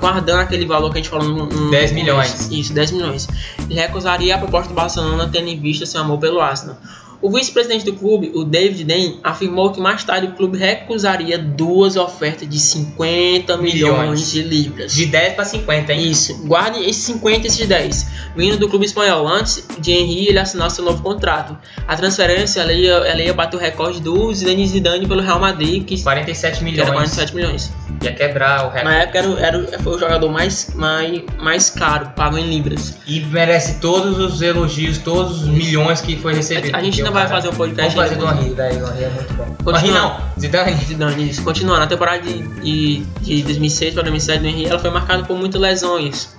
[0.00, 1.46] guardando aquele valor que a gente falou no.
[1.46, 2.48] no 10 milhões.
[2.50, 3.28] Isso, 10 milhões.
[3.70, 6.76] Ele recusaria a proposta do Barcelona, tendo em vista seu amor pelo Arsenal.
[7.24, 11.96] O vice-presidente do clube, o David Den, afirmou que mais tarde o clube recusaria duas
[11.96, 14.92] ofertas de 50 milhões, milhões de libras.
[14.92, 16.10] De 10 para 50, hein?
[16.10, 16.46] Isso.
[16.46, 18.06] Guarde esses 50 e esses 10.
[18.36, 19.26] Vindo do clube espanhol.
[19.26, 21.56] Antes de Henry ele assinar seu novo contrato.
[21.88, 25.82] A transferência ela ia, ela ia bater o recorde do Zidane Zidane pelo Real Madrid.
[25.82, 26.74] Que 47 milhões.
[26.74, 27.72] Que era 47 milhões.
[28.02, 28.84] Ia quebrar o recorde.
[28.84, 32.98] Na época era, era, foi o jogador mais, mais, mais caro, pago em libras.
[33.06, 36.74] E merece todos os elogios, todos os milhões que foi recebido.
[36.74, 37.94] A, a gente ainda vai fazer um podcast.
[37.94, 39.56] Vamos fazer do Henry, daí o Henry é muito bom.
[39.64, 40.74] Continua, não, Zidane.
[40.84, 41.42] Zidane, isso.
[41.42, 45.36] Continuando, a temporada de, de, de 2006 para 2007 do Henry, ela foi marcada por
[45.36, 46.34] muitas lesões.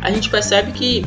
[0.00, 1.06] A gente percebe que,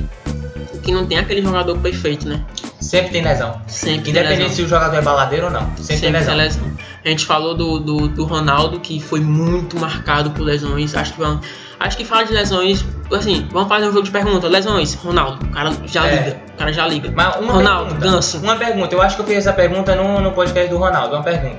[0.81, 2.43] que não tem aquele jogador perfeito, né?
[2.79, 3.61] Sempre tem lesão.
[3.67, 5.61] Sempre Independente se o jogador é baladeiro ou não.
[5.77, 6.35] Sempre, Sempre tem lesão.
[6.35, 6.71] lesão.
[7.03, 10.95] A gente falou do, do, do, Ronaldo, que foi muito marcado por lesões.
[10.95, 11.45] Acho que vamos.
[11.79, 12.83] Acho que fala de lesões.
[13.11, 14.47] Assim, vamos fazer um jogo de pergunta.
[14.47, 15.45] Lesões, Ronaldo.
[15.45, 16.15] O cara já é.
[16.15, 16.41] liga.
[16.53, 17.11] O cara já liga.
[17.15, 18.37] Mas uma Ronaldo, pergunta, ganso.
[18.39, 18.93] Uma pergunta.
[18.93, 21.15] Eu acho que eu fiz essa pergunta no, no podcast do Ronaldo.
[21.15, 21.57] Uma pergunta.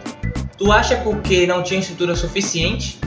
[0.59, 3.00] Tu acha porque não tinha estrutura suficiente?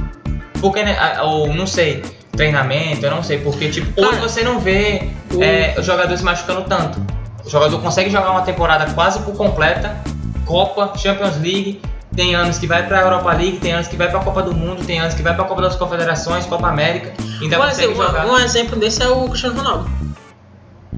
[0.59, 3.37] Porque, né, ou não sei, treinamento, eu não sei.
[3.37, 5.43] Porque, tipo, hoje você não vê o...
[5.43, 6.99] é, os jogadores se machucando tanto.
[7.45, 10.01] O jogador consegue jogar uma temporada quase por completa,
[10.45, 11.79] Copa, Champions League,
[12.15, 14.41] tem anos que vai para a Europa League, tem anos que vai para a Copa
[14.43, 17.13] do Mundo, tem anos que vai para a Copa das Confederações, Copa América.
[17.41, 18.25] Ainda um, consegue jogar.
[18.27, 19.89] um exemplo desse é o Cristiano Ronaldo.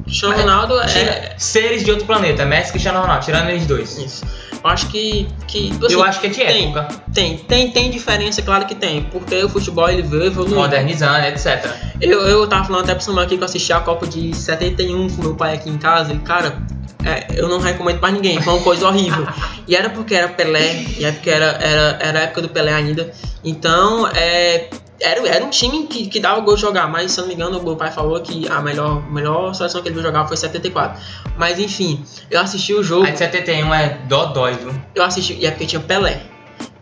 [0.03, 1.35] Cristiano Ronaldo é.
[1.37, 3.97] Seres de outro planeta, Messi e Cristiano Ronaldo, tirando eles dois.
[3.97, 4.25] Isso.
[4.65, 5.27] Eu acho que.
[5.47, 6.87] que assim, eu acho que é de tem, época.
[7.13, 9.03] Tem, tem, tem diferença, claro que tem.
[9.03, 10.55] Porque o futebol ele veio evoluindo.
[10.55, 11.71] Modernizando, etc.
[12.01, 15.07] Eu, eu tava falando até pro Samuel aqui que eu assisti a Copa de 71
[15.11, 16.13] com meu pai aqui em casa.
[16.13, 16.57] E, cara,
[17.05, 19.27] é, eu não recomendo pra ninguém, foi uma coisa horrível.
[19.67, 22.73] E era porque era Pelé, e é porque era, era, era a época do Pelé
[22.73, 23.11] ainda.
[23.43, 24.67] Então, é,
[25.05, 27.59] era, era um time que, que dava gol jogar, mas se eu não me engano,
[27.59, 31.01] o meu pai falou que a melhor, melhor seleção que ele viu jogar foi 74.
[31.37, 33.05] Mas enfim, eu assisti o jogo.
[33.05, 34.73] A de 71 é dodói, viu?
[34.93, 36.21] Eu assisti, e é porque tinha Pelé.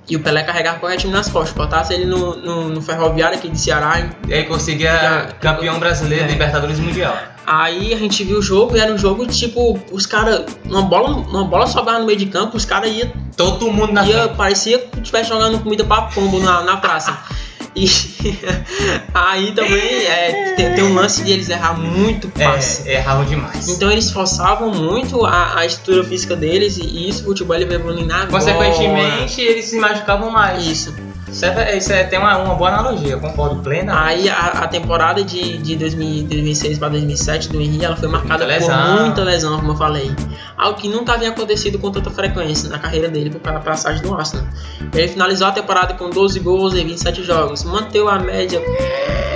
[0.09, 1.55] E o Pelé carregava qualquer time nas costas.
[1.55, 4.09] Botasse ele no, no, no ferroviário aqui de Ceará.
[4.27, 6.27] E aí conseguia campeão brasileiro, é.
[6.27, 7.17] Libertadores Mundial.
[7.45, 11.09] Aí a gente viu o jogo e era um jogo tipo, os caras, uma bola,
[11.09, 13.12] uma bola sobrava no meio de campo, os caras iam.
[13.36, 14.36] Todo mundo na ia, frente.
[14.36, 17.17] Parecia que estivesse jogando comida pra pombo na, na praça.
[17.75, 17.88] E
[19.13, 22.88] aí também é, tem, tem, um lance de eles errar muito passe.
[22.88, 23.67] É, erravam demais.
[23.67, 27.79] Então eles forçavam muito a, a estrutura física deles e isso o futebol ele veio
[27.79, 28.27] evoluindo agora.
[28.27, 30.65] Consequentemente, eles se machucavam mais.
[30.65, 30.93] Isso.
[31.27, 34.05] Isso, é, isso é, tem uma, uma boa analogia, concordo plena.
[34.05, 38.45] Aí a, a temporada de, de 2000, 2006 para 2007 do Henry ela foi marcada
[38.45, 40.12] muita por muita lesão, como eu falei.
[40.57, 44.13] Algo que nunca havia acontecido com tanta frequência na carreira dele para a passagem do
[44.13, 44.45] Arsenal.
[44.93, 48.62] Ele finalizou a temporada com 12 gols em 27 jogos, manteve a média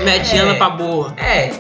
[0.04, 1.14] mediana é, para boa.
[1.18, 1.52] É.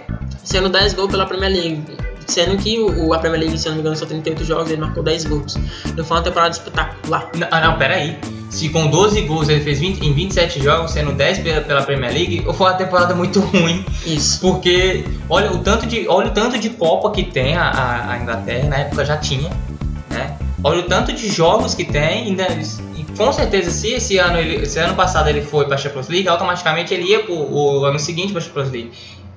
[0.43, 3.77] Sendo 10 gols pela Premier League Sendo que o, a Premier League, se eu não
[3.77, 5.55] me engano, são 38 jogos, ele marcou 10 gols.
[5.95, 7.31] Não foi uma temporada espetacular.
[7.35, 8.17] Não, ah, não, peraí.
[8.49, 12.13] Se com 12 gols ele fez 20, em 27 jogos, sendo 10 pela, pela Premier
[12.13, 13.85] League, foi uma temporada muito ruim.
[14.05, 14.39] Isso.
[14.41, 18.17] Porque olha o tanto de, olha o tanto de Copa que tem a, a, a
[18.19, 19.49] Inglaterra, na época já tinha,
[20.09, 20.37] né?
[20.63, 22.47] Olha o tanto de jogos que tem, ainda,
[22.95, 26.09] e com certeza se esse ano, ele, esse ano passado ele foi para a Champions
[26.09, 28.91] League, automaticamente ele ia para o ano seguinte para a Champions League.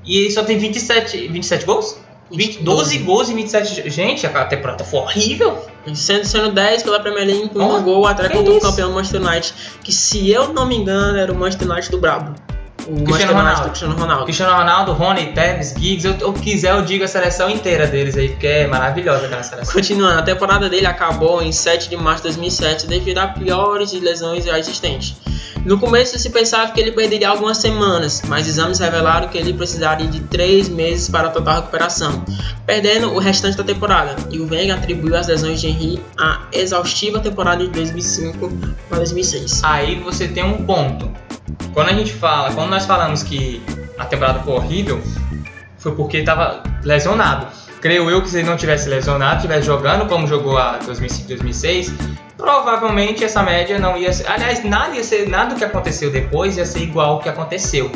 [0.05, 1.99] E ele só tem 27, 27 gols?
[2.33, 3.91] 20, 12 gols e 27.
[3.91, 5.59] Gente, a temporada foi horrível.
[5.95, 9.21] Sendo, sendo 10 pela Premier League com oh, um gol atrás contra o campeão Manchester
[9.21, 9.55] United.
[9.83, 12.35] Que se eu não me engano era o Manchester United do Brabo.
[12.87, 13.63] O Cristiano Ronaldo.
[13.69, 14.25] Cristiano Ronaldo.
[14.25, 16.07] Cristiano Ronaldo, Rony, Tevez, Giggs.
[16.07, 19.75] Eu, eu quiser, eu digo a seleção inteira deles aí, porque é maravilhosa aquela seleção.
[19.75, 24.45] Continuando, a temporada dele acabou em 7 de março de 2007 devido a piores lesões
[24.45, 25.17] já existentes.
[25.65, 30.07] No começo se pensava que ele perderia algumas semanas, mas exames revelaram que ele precisaria
[30.07, 32.25] de 3 meses para a total recuperação,
[32.65, 34.17] perdendo o restante da temporada.
[34.31, 38.51] E o Wenger atribuiu as lesões de Henry à exaustiva temporada de 2005
[38.89, 39.63] para 2006.
[39.63, 41.11] Aí você tem um ponto.
[41.73, 43.63] Quando a gente fala, quando nós falamos que
[43.99, 45.01] a temporada foi horrível,
[45.79, 47.47] foi porque estava lesionado.
[47.81, 51.95] Creio eu que se ele não tivesse lesionado, estivesse jogando como jogou a 2005, 2006,
[52.37, 54.31] provavelmente essa média não ia ser.
[54.31, 57.91] Aliás, nada ia ser, nada do que aconteceu depois ia ser igual ao que aconteceu.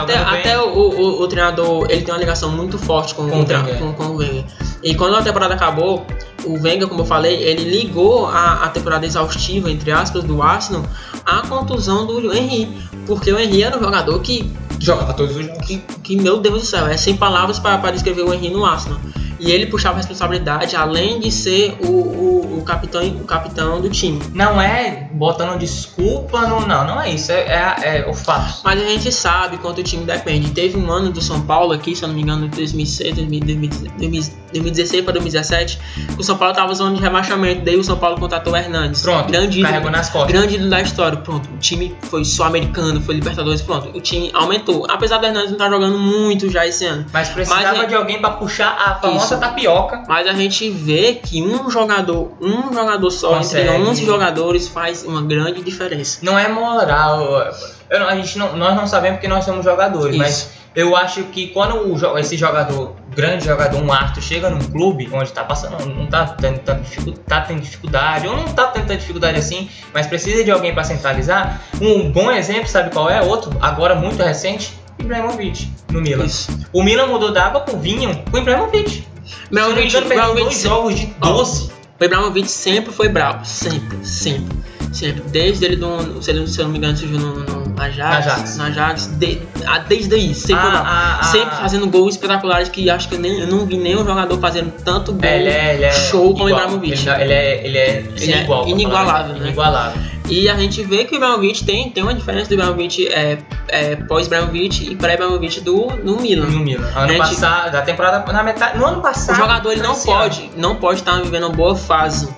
[0.00, 3.78] Até até o, o, o, treinador ele tem uma ligação muito forte com, com, o,
[3.78, 4.44] com, com o Wenger.
[4.82, 6.06] E quando a temporada acabou,
[6.44, 10.82] o Wenger, como eu falei, ele ligou a, a temporada exaustiva, entre aspas, do Arsenal
[11.24, 12.68] à contusão do Henry.
[13.06, 14.50] Porque o Henry era um jogador que.
[14.78, 15.66] Jogava todos os jogos.
[15.66, 19.00] Que, que meu Deus do céu, é sem palavras para descrever o Henry no Arsenal
[19.42, 23.90] e ele puxava a responsabilidade, além de ser o, o, o, capitão, o capitão do
[23.90, 24.22] time.
[24.32, 28.60] Não é botando desculpa, não, não, não é isso, é, é, é o fato.
[28.64, 30.50] Mas a gente sabe quanto o time depende.
[30.50, 35.04] Teve um ano do São Paulo aqui, se eu não me engano, de 2006, 2016
[35.04, 35.78] para 2017,
[36.16, 39.02] que o São Paulo estava zona de rebaixamento, daí o São Paulo contratou o Hernandes.
[39.02, 40.32] Pronto, grande carregou nas costas.
[40.32, 41.48] Grande ídolo da história, pronto.
[41.54, 43.96] O time foi só americano, foi Libertadores, pronto.
[43.96, 44.84] O time aumentou.
[44.90, 47.06] Apesar do Hernandes não estar tá jogando muito já esse ano.
[47.12, 50.02] Mas precisava Mas, de alguém para puxar a famosa tapioca.
[50.08, 53.68] Mas a gente vê que um jogador, um jogador só Consegue.
[53.68, 56.18] entre 11 jogadores faz uma grande diferença.
[56.22, 57.52] Não é moral.
[57.90, 60.18] Não, a gente não, nós não sabemos porque nós somos jogadores, Isso.
[60.18, 65.08] mas eu acho que quando o, esse jogador, grande jogador, um Arthur, chega num clube
[65.12, 66.80] onde está passando, não está tendo, tá,
[67.26, 70.84] tá tendo dificuldade, ou não está tendo tanta dificuldade assim, mas precisa de alguém para
[70.84, 73.20] centralizar, um bom exemplo, sabe qual é?
[73.20, 76.24] Outro, agora muito recente, Ibrahimovic, no Milan.
[76.24, 76.50] Isso.
[76.72, 79.06] O Milan mudou d'água pro Vinho com o Ibrahimovic.
[79.50, 81.72] Ibrahimovic, Ibrahimovic dois jogos de 12.
[82.00, 84.56] O Ibrahimovic sempre foi bravo, sempre, sempre.
[84.92, 85.22] Sempre.
[85.30, 88.26] Desde ele, do, se, ele se eu não me engano, surgiu no, no Ajax.
[88.26, 88.56] Ajax.
[88.58, 92.88] No Ajax de, a, desde aí, sempre, ah, ah, sempre ah, fazendo gols espetaculares que
[92.90, 95.74] acho que eu, nem, eu não vi nenhum jogador fazendo tanto gol é, ele é,
[95.74, 97.08] ele é show como o Ibrahimovic.
[97.08, 99.46] Ele, ele, é, ele é, ele é igual, inigualável, né?
[99.46, 100.12] Inigualável.
[100.28, 103.96] E a gente vê que o Ibrahimovic tem, tem uma diferença do Ibrahimovic é, é,
[103.96, 106.46] pós-Ibrahimovic e pré-Ibrahimovic do no Milan.
[106.46, 106.90] No Milan.
[106.94, 109.34] Ano passado, da temporada na metade, no ano passado.
[109.34, 112.28] O jogador ele não pode, não pode estar vivendo uma boa fase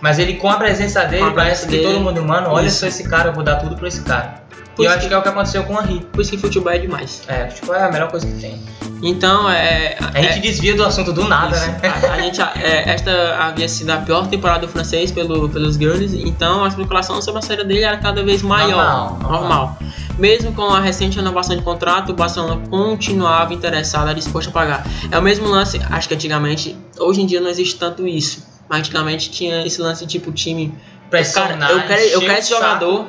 [0.00, 2.80] mas ele, com a presença dele, a parece dele, que todo mundo, mano, olha isso.
[2.80, 4.42] só esse cara, eu vou dar tudo pra esse cara.
[4.78, 6.00] e eu acho que é o que aconteceu com o Henry.
[6.12, 7.22] Por isso que futebol é demais.
[7.28, 8.60] É, futebol é a melhor coisa que tem.
[9.02, 9.96] Então, é.
[10.14, 11.66] A gente desvia do assunto do nada, isso.
[11.66, 11.80] né?
[11.82, 16.12] A, a gente, é, esta havia sido a pior temporada do francês pelo, pelos Gunners,
[16.14, 19.18] então a especulação sobre a saída dele era cada vez maior.
[19.20, 19.78] Normal, normal.
[20.18, 24.86] Mesmo com a recente renovação de contrato, o Barcelona continuava interessado, disposto a pagar.
[25.10, 28.78] É o mesmo lance, acho que antigamente, hoje em dia não existe tanto isso, mas
[28.78, 30.72] antigamente tinha esse lance tipo time.
[31.10, 33.06] Pressionar, Cara, eu quero, eu quero esse jogador.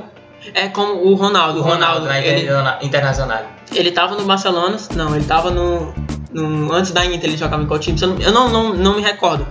[0.56, 1.60] É como o Ronaldo.
[1.60, 3.44] O Ronaldo, na ele, Interna- Internacional.
[3.72, 5.94] ele tava no Barcelona, não, ele tava no,
[6.34, 7.96] no- antes da Inter ele jogava em qual time?
[8.02, 9.46] Eu não, eu não, não, não me recordo.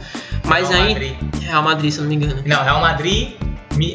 [0.44, 1.14] Mas Real aí Madrid.
[1.42, 2.42] Real Madrid, se eu não me engano.
[2.44, 3.34] Não, Real Madrid.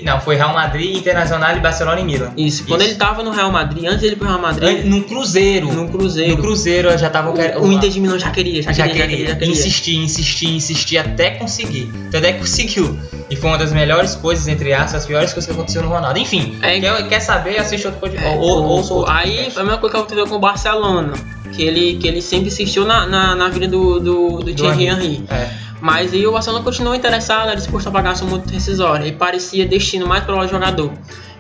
[0.04, 2.32] Não, foi Real Madrid, Internacional e Barcelona e Milan.
[2.38, 2.66] Isso.
[2.66, 5.72] Quando ele tava no Real Madrid, antes dele ir pro Real Madrid, An- No Cruzeiro.
[5.74, 8.72] no Cruzeiro, No Cruzeiro eu já tava o, o Inter de Milão já queria, já,
[8.72, 9.52] já queria, já queria, já queria.
[9.54, 11.92] insistir, insistir, insistir até conseguir.
[12.08, 12.98] Então até conseguiu.
[13.30, 16.20] E foi uma das melhores coisas, entre aspas, as piores coisas que aconteceu no Ronaldo.
[16.20, 18.28] Enfim, É, quer, quer saber, assiste outro podcast.
[18.28, 21.14] É, ou, o- ouça outro aí foi a mesma coisa que aconteceu com o Barcelona.
[21.56, 25.24] Que ele, que ele sempre insistiu na, na, na vida do, do, do Thierry Henry.
[25.30, 25.50] É.
[25.82, 29.66] Mas aí o Barcelona continuou interessado, era disposto a pagar sua multa rescisória e parecia
[29.66, 30.92] destino mais para o jogador.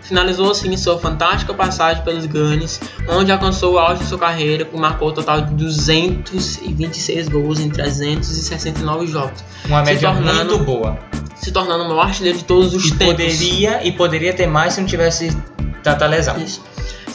[0.03, 4.77] Finalizou assim sua fantástica passagem pelos Gunners, onde alcançou o auge de sua carreira, e
[4.77, 10.97] marcou um total de 226 gols em 369 jogos, Uma média tornando- muito boa.
[11.35, 13.07] se tornando o maior artilheiro de todos os E tempos.
[13.15, 15.35] poderia, e poderia ter mais se não tivesse
[15.83, 16.37] tanta lesão.
[16.37, 16.61] Isso.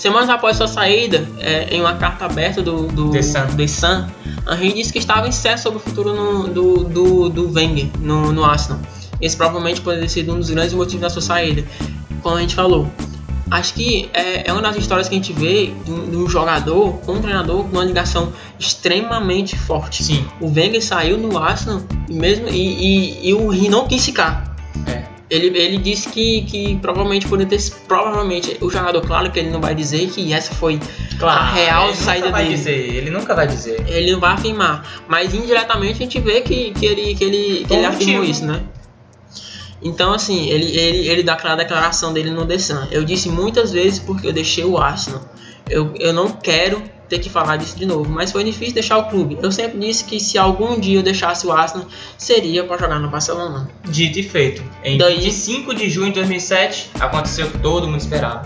[0.01, 3.47] Semanas após sua saída, é, em uma carta aberta do, do The Sun.
[3.55, 4.07] The Sun,
[4.51, 8.43] Henry disse que estava incerto sobre o futuro no- do, do, do Wenger no, no
[8.43, 8.81] Arsenal.
[9.21, 11.63] Esse provavelmente poderia ter sido um dos grandes motivos da sua saída.
[12.23, 12.89] Como a gente falou,
[13.51, 16.27] acho que é, é uma das histórias que a gente vê de um, de um
[16.27, 20.03] jogador com um treinador com uma ligação extremamente forte.
[20.03, 20.27] Sim.
[20.41, 24.57] O Wenger saiu no Arsenal e mesmo e, e, e o Henry não quis ficar.
[24.87, 25.05] É.
[25.31, 27.73] Ele, ele disse que, que provavelmente poderia ter.
[27.87, 30.81] Provavelmente, o jogador, claro que ele não vai dizer que essa foi
[31.21, 32.57] a real ele saída nunca vai dele.
[32.57, 33.85] Dizer, ele nunca vai dizer.
[33.89, 35.03] Ele não vai afirmar.
[35.07, 38.61] Mas indiretamente a gente vê que, que ele, que ele, que ele afirmou isso, né?
[39.83, 42.89] Então, assim, ele, ele, ele dá aquela declaração dele no The Sun.
[42.91, 45.23] Eu disse muitas vezes porque eu deixei o Arsenal.
[45.69, 49.05] Eu, eu não quero ter que falar disso de novo, mas foi difícil deixar o
[49.07, 49.37] clube.
[49.43, 53.11] Eu sempre disse que se algum dia eu deixasse o Arsenal, seria para jogar no
[53.11, 53.69] Barcelona.
[53.89, 54.63] Dito e feito.
[54.85, 58.45] Em Daí- 25 de junho de 2007, aconteceu o que todo mundo esperava.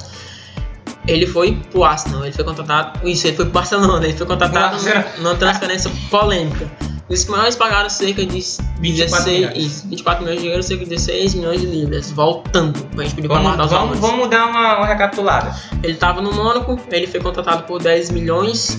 [1.07, 3.07] Ele foi pro Arsenal, ele foi contratado.
[3.07, 4.79] Isso, ele foi pro Barcelona, ele foi contratado
[5.19, 6.71] numa transferência polêmica.
[7.09, 8.33] Os espanhóis pagaram cerca de
[8.81, 9.57] 24 16, milhões.
[9.59, 12.79] isso, 24 milhões de euros, cerca de 16 milhões de libras, voltando.
[12.99, 15.55] A gente pediu pra Vamos, mandar os vamos, vamos dar uma, uma recapitulada.
[15.83, 18.79] Ele estava no Mônaco, ele foi contratado por 10 milhões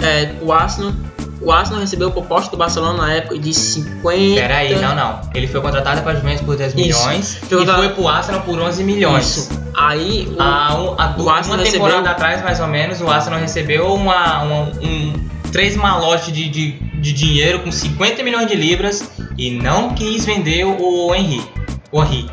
[0.00, 0.92] é, pro Arsenal.
[1.40, 4.34] O Arsenal recebeu proposta do Barcelona na época de 50.
[4.40, 5.20] Pera aí, não, não.
[5.34, 7.06] Ele foi contratado para Juventus por 10 Então- Isso.
[7.06, 9.36] milhões Foi e foi pro Arsenal por 11 milhões.
[9.36, 9.60] Isso.
[9.74, 13.08] Aí o, um, há du- o Arsenal uma temporada recebeu- atrás, mais ou menos, o
[13.08, 15.12] Arsenal recebeu uma, uma- um,
[15.56, 20.64] três malotes de, de, de dinheiro com 50 milhões de libras e não quis vender
[20.64, 21.42] o Henry.
[21.90, 22.30] O Henry.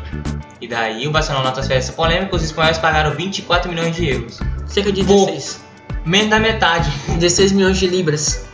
[0.60, 4.40] E daí o Barcelona na transferência polêmica, os espanhóis pagaram 24 milhões de euros.
[4.66, 5.24] cerca de Pô.
[5.24, 5.64] 16.
[6.04, 6.92] Menos da metade.
[7.16, 8.44] 16 milhões de libras.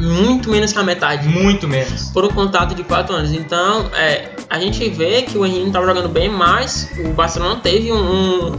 [0.00, 1.28] Muito menos que a metade.
[1.28, 2.10] Muito menos.
[2.10, 3.32] por um contrato de 4 anos.
[3.32, 7.56] Então, é, a gente vê que o Henrique não estava jogando bem, mas o Barcelona
[7.62, 7.96] teve um,
[8.52, 8.58] um-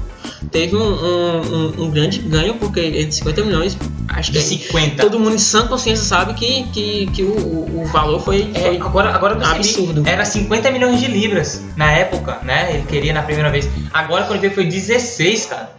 [0.51, 3.77] teve um, um- um- grande ganho, porque entre 50 milhões,
[4.09, 5.01] acho que De 50.
[5.03, 8.77] todo mundo em sã consciência sabe que, que, que o, o- valor foi, É, foi
[8.77, 10.03] agora, agora eu absurdo.
[10.05, 12.73] Era 50 milhões de libras na época, né?
[12.75, 13.67] Ele queria na primeira vez.
[13.93, 15.69] Agora quando ele veio foi 16, cara.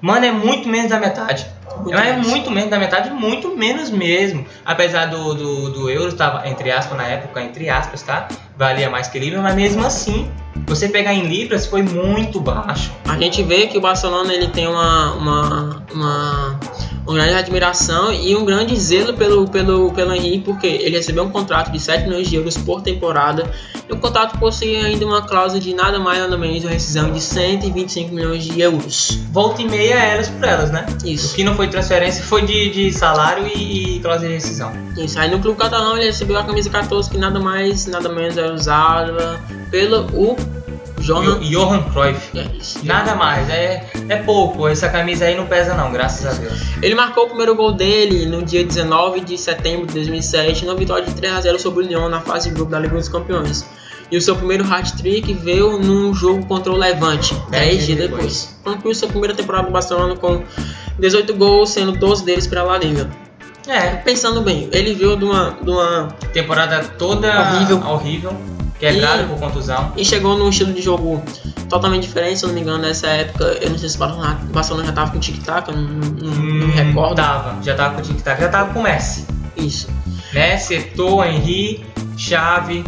[0.00, 1.46] Mano, é muito menos da metade.
[1.78, 4.46] Muito é muito menos da metade, muito menos mesmo.
[4.64, 8.28] Apesar do, do, do euro estava, entre aspas, na época, entre aspas, tá?
[8.56, 10.30] Valia mais que libra, mas mesmo assim,
[10.66, 12.92] você pegar em libras foi muito baixo.
[13.08, 16.60] A gente vê que o Barcelona ele tem uma, uma, uma,
[17.06, 21.30] uma grande admiração e um grande zelo pelo, pelo, pelo Henrique, porque ele recebeu um
[21.30, 23.50] contrato de 7 milhões de euros por temporada
[23.88, 27.20] e o contrato possui ainda uma cláusula de nada mais nada menos de rescisão de
[27.20, 29.20] 125 milhões de euros.
[29.30, 30.86] Volta e meia elas por elas, né?
[31.02, 31.34] O Isso.
[31.34, 34.72] que não foi transferência foi de, de salário e, e cláusula de rescisão.
[34.96, 35.18] Isso.
[35.18, 38.43] Aí no clube catalão ele recebeu a camisa 14 que nada mais, nada menos era
[38.52, 40.36] usada pelo o
[41.00, 41.22] Johan.
[41.24, 42.38] Jo- Johan Cruyff.
[42.38, 42.46] É.
[42.86, 44.66] Nada mais, é, é pouco.
[44.68, 46.60] Essa camisa aí não pesa não, graças a Deus.
[46.82, 51.04] Ele marcou o primeiro gol dele no dia 19 de setembro de 2007, na vitória
[51.04, 53.66] de 3 a 0 sobre o Lyon na fase de grupo da Liga dos Campeões.
[54.10, 58.56] E o seu primeiro hat-trick veio num jogo contra o Levante, 10 dias depois.
[58.62, 60.42] Concluiu sua primeira temporada no Barcelona com
[60.98, 63.10] 18 gols, sendo 12 deles pela La Liga.
[63.66, 67.82] É, Pensando bem, ele veio de uma, de uma temporada toda Horrível.
[67.88, 68.36] horrível.
[68.78, 69.92] Quebrado E- por contusão.
[69.96, 71.22] E chegou num estilo de jogo
[71.68, 73.44] totalmente diferente, se eu não me engano, nessa época.
[73.62, 74.00] Eu não sei se o
[74.52, 77.14] Barcelona já tava com tic-tac, eu não, não, não- não me recordo.
[77.16, 79.24] Tava, já tava com o tic-tac, já tava com o Messi.
[79.56, 79.88] Isso.
[80.32, 81.86] Messi, Eto'o, Henry,
[82.18, 82.84] Xavi,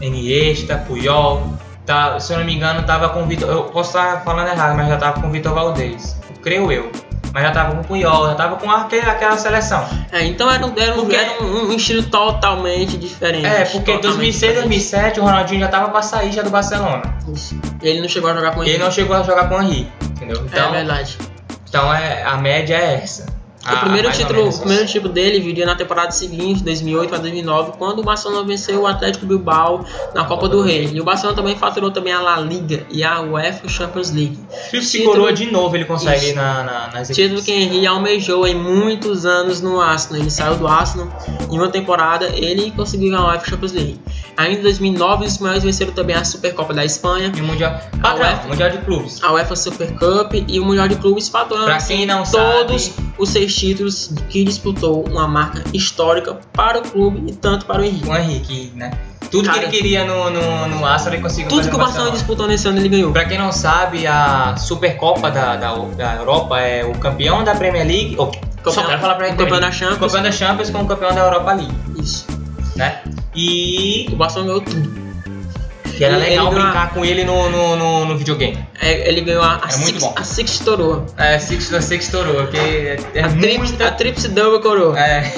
[0.00, 1.54] Iniesta, Puyol.
[1.86, 3.48] Tá, se eu não me engano, tava com o Vitor.
[3.50, 6.16] Eu posso estar falando errado, mas já tava com o Vitor Valdez.
[6.42, 6.92] Creio eu.
[7.32, 9.86] Mas já tava com o Puyol, já tava com aquele, aquela seleção.
[10.10, 13.46] É, então era, um- era, Porque- era um, um estilo totalmente diferente.
[13.46, 14.68] É, porque totalmente 2006, diferente.
[14.68, 17.02] 2007 o Ronaldinho já tava pra sair já do Barcelona.
[17.32, 17.54] Isso.
[17.82, 19.88] E ele não chegou a jogar com Ele não chegou a jogar com o Henry,
[20.02, 20.38] entendeu?
[20.42, 21.18] É Então, verdade.
[21.68, 23.26] então é, a média é essa.
[23.62, 27.72] O A- primeiro, título, o primeiro título dele viria na temporada seguinte, 2008 a 2009,
[27.78, 30.88] quando o Barcelona venceu o Atlético Bilbao na Copa do Rei.
[30.94, 34.38] E o Barcelona também faturou também a La Liga e a UEFA Champions League.
[34.70, 36.36] Se Título- coroa de novo, ele consegue Isso.
[36.36, 37.44] na, na, nas Título equipes.
[37.44, 40.22] que Henry almejou em muitos anos no Arsenal.
[40.22, 41.08] Ele saiu do Arsenal
[41.50, 44.00] em uma temporada, ele conseguiu ganhar a UEFA Champions League.
[44.38, 47.78] Ainda em 2009, os espanhóis venceram também a Supercopa da Espanha, E o Mundial.
[48.02, 48.48] A UEFA.
[48.48, 49.22] Mundial de Clubes.
[49.22, 53.10] a UEFA Super Cup e o Mundial de Clubes faturando Pra quem não todos sabe,
[53.18, 57.84] os seis títulos que disputou uma marca histórica para o clube e tanto para o
[57.84, 58.08] Henrique.
[58.08, 58.90] o Henrique, né?
[59.30, 62.10] Tudo Cara, que ele queria no, no, no Arsenal ele conseguiu Tudo que o Barcelona
[62.10, 63.12] disputou nesse ano ele ganhou.
[63.12, 67.86] Pra quem não sabe, a Supercopa da, da, da Europa é o campeão da Premier
[67.86, 68.16] League.
[68.18, 68.32] Ou,
[68.66, 69.98] só quero falar pra campeão da Champions.
[69.98, 72.26] Campeão da Champions com o campeão da Europa League, Isso.
[72.74, 73.02] né?
[73.34, 75.09] E O Barcelona ganhou tudo.
[76.00, 78.58] Que era Ele- legal ele brincar com ele no, no, no, no videogame.
[78.80, 81.04] É, ele ganhou a, a, É muito Six, a Six Coroa.
[81.18, 83.86] É, Six Six estourou, porque é, é a, trips, muita...
[83.88, 84.98] a Trips Double Coroa.
[84.98, 85.30] É.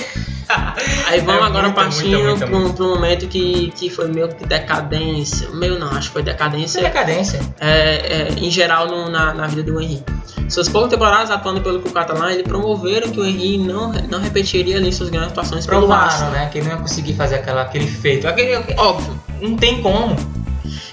[1.09, 5.49] Aí vamos É agora muita, partindo para um, momento que, que foi meio que decadência.
[5.51, 7.41] Meio não, acho que foi Isso é decadência decadência.
[7.59, 10.01] é, é, em geral no- na, na vida do Henry.
[10.49, 14.77] Suas poucas temporadas atuando pelo clube catalã, ele promoveram que o Henry não, não repetiria
[14.77, 16.49] ali suas grandes atuações pelo Provaram, né?
[16.53, 18.29] Que ele não ia conseguir fazer aquela, aquele feito.
[18.29, 19.19] Aquele, Óbvio.
[19.41, 20.15] não tem como.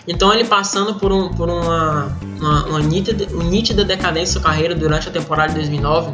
[0.07, 4.73] Então ele passando por, um, por uma, uma, uma nítida, nítida decadência da sua carreira
[4.75, 6.13] durante a temporada de 2009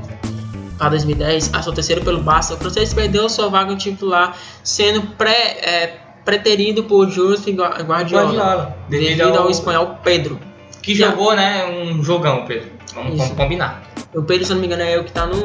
[0.78, 5.58] para 2010, a seu terceiro pelo Barça, o francês perdeu sua vaga titular, sendo pré,
[5.62, 8.78] é, preterido por Gua- Guardiola, Guardiola.
[8.90, 9.50] devido ao...
[9.50, 10.38] espanhol Pedro.
[10.82, 11.66] Que jogou, né?
[11.66, 12.70] Um jogão, Pedro.
[12.94, 13.34] Vamos, Isso.
[13.36, 13.84] combinar.
[14.14, 15.38] O Pedro, se não me engano, é o que tá no,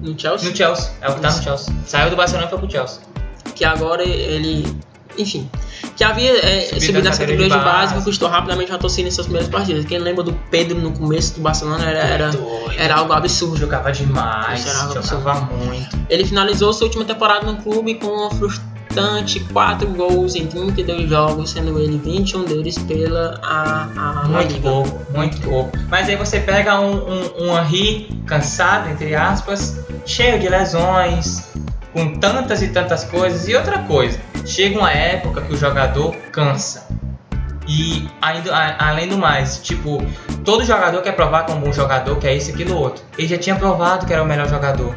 [0.00, 0.92] no Chelsea, No Chelsea.
[1.00, 1.42] É o que tá no.
[1.42, 1.74] Chelsea.
[1.84, 3.02] Saiu do Barcelona e foi pro Chelsea.
[3.54, 4.64] que agora ele,
[5.18, 5.48] enfim,
[6.00, 7.94] que havia é, Subido subido nas categorias de base, base.
[7.96, 9.84] conquistou rapidamente a torcida em suas primeiras partidas.
[9.84, 12.30] Quem lembra do Pedro no começo do Barcelona era, era,
[12.78, 13.58] era algo absurdo.
[13.58, 14.64] Jogava demais.
[14.94, 15.98] Jogava muito.
[16.08, 21.50] Ele finalizou sua última temporada no clube com uma frustrante 4 gols em 32 jogos,
[21.50, 24.70] sendo ele 21 deles pela a, a Muito Liga.
[24.70, 25.78] pouco, muito pouco.
[25.90, 31.50] Mas aí você pega um, um, um Henry cansado, entre aspas, cheio de lesões,
[31.92, 33.48] com tantas e tantas coisas.
[33.48, 36.86] E outra coisa, chega uma época que o jogador cansa.
[37.68, 40.02] E ainda, além do mais, tipo,
[40.44, 43.04] todo jogador quer provar que é um bom jogador, que é isso, aquilo, outro.
[43.16, 44.94] Ele já tinha provado que era o melhor jogador.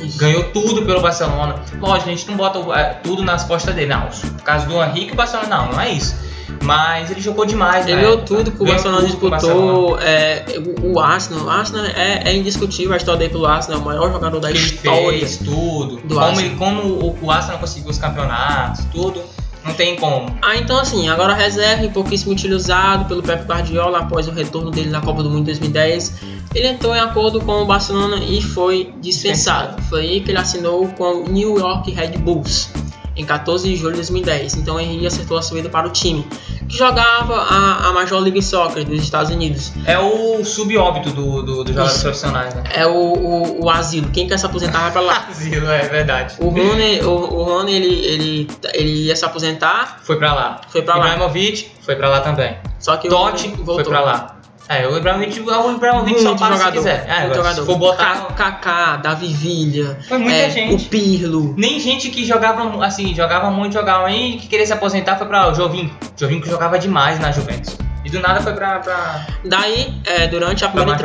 [0.00, 0.18] Isso.
[0.18, 1.56] Ganhou tudo pelo Barcelona.
[1.80, 3.88] Lógico, a gente não bota é, tudo nas costas dele.
[3.88, 6.16] Não, no caso do Henrique, o Barcelona não, não é isso.
[6.62, 9.98] Mas ele jogou demais, Ele na ganhou tudo que o Barcelona tudo com o disputou.
[10.00, 10.44] é,
[10.82, 11.44] o, Arsenal.
[11.44, 14.50] O Arsenal é, é indiscutível a história dele pelo Arsenal, é o maior jogador da
[14.50, 15.18] ele história.
[15.18, 15.96] fez, tudo.
[15.96, 16.44] do como, Arsenal.
[16.46, 19.22] ele, como o, o Arsenal conseguiu os campeonatos, tudo.
[19.64, 20.26] Não tem como.
[20.42, 24.90] Ah, então assim, agora reserva e pouquíssimo utilizado pelo Pep Guardiola após o retorno dele
[24.90, 26.20] na Copa do Mundo em 2010.
[26.54, 29.80] Ele entrou em acordo com o Barcelona e foi dispensado.
[29.84, 32.68] Foi aí que ele assinou com o New York Red Bulls
[33.16, 34.56] em 14 de julho de 2010.
[34.56, 36.26] Então Henry acertou a subida para o time,
[36.68, 39.72] que jogava a, a Major League Soccer dos Estados Unidos.
[39.86, 42.62] É o subóbito do, do, dos jogadores profissionais, né?
[42.74, 44.10] É o, o, o asilo.
[44.10, 45.26] Quem quer se aposentar vai para lá.
[45.34, 46.36] Asilo, é verdade.
[46.38, 50.60] O Rony, o, o Rony ele, ele, ele ia se aposentar, Foi pra lá.
[50.68, 51.06] foi para lá.
[51.06, 52.56] Ibrahimovic foi pra lá também.
[52.78, 54.33] Só que Totti foi pra lá.
[54.68, 56.72] É, o Ibrahimovic, o Ibrahimovic só para se jogador.
[56.78, 57.06] quiser.
[57.08, 57.60] É, muito jogador.
[57.60, 58.28] Se for botar...
[58.28, 60.86] Ka- Kaká, Davi Villa, Foi muita é, gente.
[60.86, 61.54] o Pirlo.
[61.58, 65.50] Nem gente que jogava, assim, jogava muito, jogava aí, que queria se aposentar foi pra
[65.50, 65.94] o Jovinco.
[66.16, 67.76] Jovinco jogava demais na Juventus.
[68.06, 68.78] E do nada foi pra...
[68.80, 69.26] pra...
[69.44, 70.98] Daí, é, durante a primeira.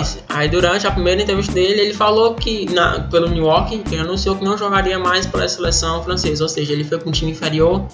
[0.00, 0.18] Isso.
[0.28, 4.36] Aí durante a primeira entrevista dele, ele falou que na, pelo New York, ele anunciou
[4.36, 7.86] que não jogaria mais pela seleção francesa, ou seja, ele foi para um time inferior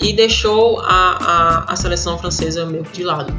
[0.00, 3.32] e deixou a, a, a seleção francesa meio que de lado.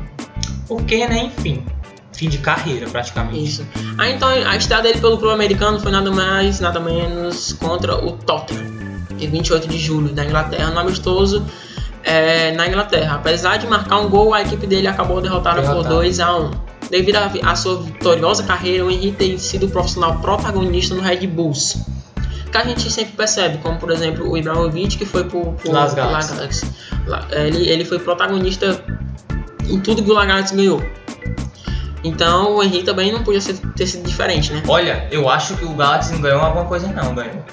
[0.69, 1.65] Porque, né, enfim,
[2.13, 3.43] fim de carreira praticamente.
[3.43, 3.67] Isso.
[3.97, 8.11] Aí então a estreia dele pelo clube americano foi nada mais, nada menos contra o
[8.11, 8.63] Tottenham,
[9.19, 11.45] em 28 de julho, da Inglaterra, no amistoso
[12.03, 13.15] é, na Inglaterra.
[13.15, 15.95] Apesar de marcar um gol, a equipe dele acabou derrotada por Derrotada.
[15.95, 16.51] 2 a 1
[16.89, 21.77] Devido à sua vitoriosa carreira, o Henry tem sido o profissional protagonista no Red Bulls.
[22.51, 25.93] que a gente sempre percebe, como por exemplo o Ibrahimovic que foi pro, pro Las
[25.93, 26.65] Galaxy.
[27.31, 28.83] Ele, ele foi protagonista
[29.69, 30.81] em tudo que o Galaxy ganhou.
[32.03, 34.63] Então o Henry também não podia ser- ter sido diferente, né?
[34.67, 37.43] Olha, eu acho que o Galaxy não ganhou alguma coisa não, ganhou.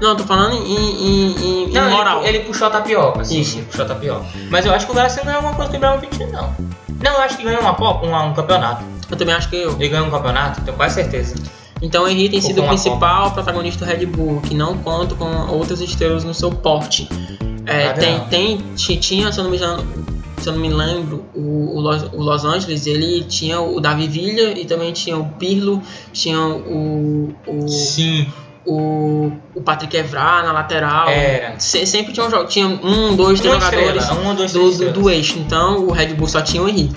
[0.00, 2.18] Não, eu tô falando em, em, em, em Não, moral.
[2.22, 3.56] ele, ele puxou a tapioca, sim, Isso.
[3.58, 4.26] ele puxou a tapioca.
[4.50, 6.54] Mas eu acho que o Galaxy não ganhou alguma coisa com o Ibrahimovic, não.
[7.02, 8.84] Não, eu acho que ganhou uma Copa, uma- um campeonato.
[9.10, 9.72] Eu também acho que eu.
[9.72, 11.34] Ele ganhou um campeonato, tenho quase certeza.
[11.80, 15.24] Então o Henry tem sido o principal protagonista do Red Bull, que não conta com
[15.50, 17.08] outras estrelas no seu porte.
[17.64, 19.86] É, Nada tem, tem, ti- tinha, se eu não me engano,
[20.46, 21.80] se eu não me lembro, o, o,
[22.22, 25.82] Los, Angeles, ele tinha o Davi Villa e também tinha o Pirlo,
[26.12, 28.28] tinha o, o, Sim,
[28.64, 31.08] o, o Patrick Evra na lateral.
[31.08, 31.58] era.
[31.58, 34.78] Se- sempre tinha um jogo, tinha um, dois, três jogadores estrela, um dois, do, três
[34.78, 35.12] do, do estrelas.
[35.14, 35.38] eixo.
[35.40, 36.90] Então o Red Bull só tinha o Henry.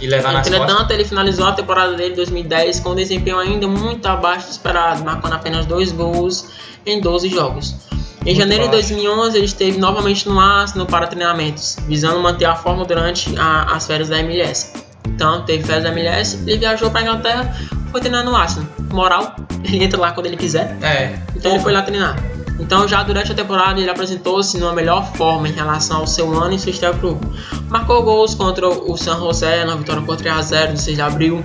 [0.00, 0.46] E levar nas.
[0.46, 4.50] Entretanto, ele finalizou a temporada dele em 2010 com um desempenho ainda muito abaixo do
[4.50, 6.48] esperado, marcando apenas dois gols
[6.84, 7.76] em 12 jogos.
[8.22, 8.88] Em Muito janeiro de baixo.
[8.88, 13.86] 2011, ele esteve novamente no Arsenal para treinamentos, visando manter a forma durante a- as
[13.86, 14.72] férias da MLS.
[15.06, 17.56] Então, teve férias da MLS, ele viajou para a Inglaterra,
[17.90, 18.68] foi treinar no Arsenal.
[18.92, 21.18] Moral, ele entra lá quando ele quiser, É.
[21.34, 22.16] então ele foi lá treinar.
[22.60, 26.54] Então já durante a temporada ele apresentou-se numa melhor forma em relação ao seu ano
[26.54, 27.26] e pro clube.
[27.68, 31.00] Marcou gols contra o San José na vitória por 3 a 0 no 6 de
[31.02, 31.44] abril.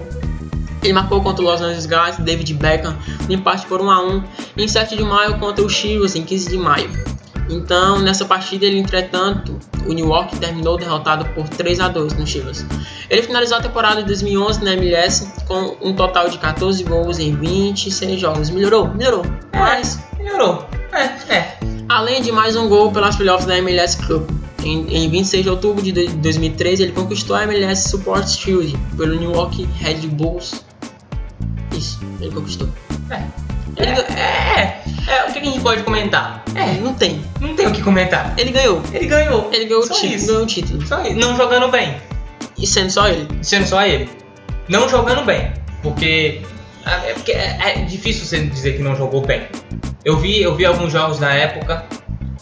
[0.84, 2.96] Ele marcou contra o Los Angeles Galaxy, David Beckham,
[3.28, 4.24] no empate por 1 a 1
[4.58, 6.90] em 7 de maio contra o Chivas em 15 de maio.
[7.50, 12.26] Então, nessa partida, ele, entretanto, o New York terminou derrotado por 3 a 2 no
[12.26, 12.66] Chivas.
[13.10, 17.36] Ele finalizou a temporada de 2011 na MLS com um total de 14 gols em
[17.36, 18.50] 26 jogos.
[18.50, 18.88] Melhorou?
[18.94, 19.26] Melhorou.
[19.54, 20.66] Mas Melhorou.
[20.94, 21.58] É, é.
[21.90, 24.30] Além de mais um gol pelas playoffs da MLS Cup.
[24.64, 29.14] Em, em 26 de outubro de dois- 2013, ele conquistou a MLS Support Shield pelo
[29.20, 30.64] New York Red Bulls.
[31.78, 32.70] Isso, ele conquistou.
[33.10, 33.22] É.
[33.76, 36.44] Ele, É, é, é, o que a gente pode comentar?
[36.56, 37.24] É, não tem.
[37.42, 38.34] não tem o que comentar.
[38.38, 38.82] Ele ganhou.
[38.94, 39.50] Ele ganhou.
[39.52, 40.16] Ele ganhou o Só título.
[40.16, 40.28] isso.
[40.28, 40.88] Ganhou o título.
[40.88, 41.16] Só isso.
[41.16, 41.98] Não jogando bem.
[42.58, 43.28] E sendo só ele.
[43.42, 44.10] Sendo só ele.
[44.70, 45.52] Não jogando bem.
[45.82, 46.42] Porque
[46.86, 49.48] é, porque é- é difícil você dizer que não jogou bem.
[50.06, 51.84] Eu vi, eu vi alguns jogos na época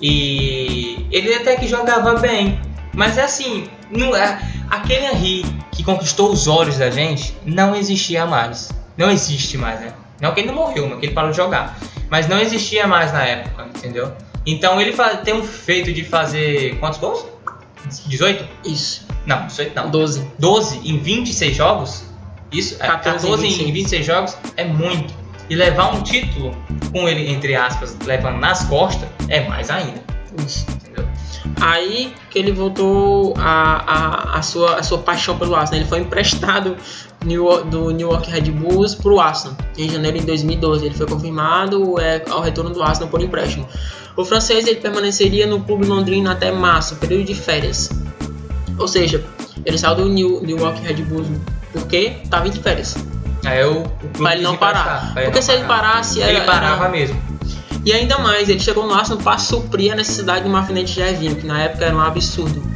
[0.02, 2.60] e ele até que jogava bem.
[2.94, 8.26] Mas é assim, não, é, aquele Henry que conquistou os olhos da gente não existia
[8.26, 8.70] mais.
[8.98, 9.94] Não existe mais, né?
[10.20, 11.78] Não que ele não morreu, não que ele parou de jogar.
[12.10, 14.12] Mas não existia mais na época, entendeu?
[14.46, 17.26] Então ele tem um feito de fazer quantos gols?
[18.08, 18.48] 18?
[18.66, 19.08] Isso.
[19.26, 19.90] Não, 18 não.
[19.90, 20.28] 12.
[20.38, 22.04] 12 em 26 jogos,
[22.52, 23.74] isso, é, 14 em 14 em 26.
[23.74, 25.14] 26 jogos é muito.
[25.50, 26.56] E levar um título
[26.92, 30.02] com ele, entre aspas, levando nas costas, é mais ainda.
[30.46, 30.66] Isso.
[30.92, 31.12] Entendeu?
[31.62, 35.82] Aí que ele voltou a, a, a, sua, a sua paixão pelo Arsenal.
[35.82, 36.76] Ele foi emprestado
[37.26, 40.86] New do New York Red Bulls para o Arsenal em janeiro de 2012.
[40.86, 43.68] Ele foi confirmado é, ao retorno do Arsenal por empréstimo.
[44.16, 47.90] O francês ele permaneceria no clube londrino até março, período de férias.
[48.78, 49.24] Ou seja,
[49.66, 51.28] ele saiu do New, New York Red Bulls
[51.72, 52.96] porque estava de férias.
[53.46, 55.14] Aí eu, o clube Para ele não parar.
[55.14, 57.20] pra Porque não se ele parasse, ele era- parava era- mesmo.
[57.86, 61.36] E ainda mais, ele chegou no Arsenal para suprir a necessidade de um alfinete Gervinho,
[61.36, 62.62] que na época era um absurdo.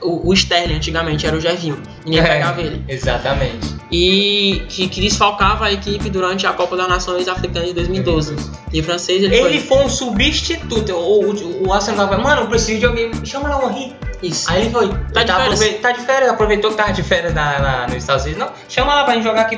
[0.00, 2.84] O, o Sterling antigamente era o Gervinho, ninguém pegava ele.
[2.88, 3.76] Exatamente.
[3.90, 8.34] E que, que desfalcava a equipe durante a Copa das Nações Africanas de 2012.
[8.72, 9.78] E o francês ele, Ele foi.
[9.78, 10.92] foi um substituto.
[10.92, 13.12] O, o, o Arsenal tava, mano, eu preciso de alguém.
[13.24, 13.94] Chama lá o Henry.
[14.20, 14.50] Isso.
[14.50, 14.88] Aí ele foi.
[14.88, 15.60] Tá de tava férias.
[15.62, 18.42] aprove- tá de férias, aproveitou que tava de férias na, na, nos Estados Unidos.
[18.42, 19.56] Não, chama lá pra gente jogar aqui,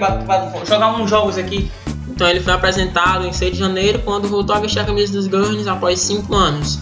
[0.67, 1.71] jogar uns jogos aqui.
[2.15, 5.27] Então ele foi apresentado em 6 de janeiro, quando voltou a vestir a camisa dos
[5.27, 6.79] Guardians após 5 anos.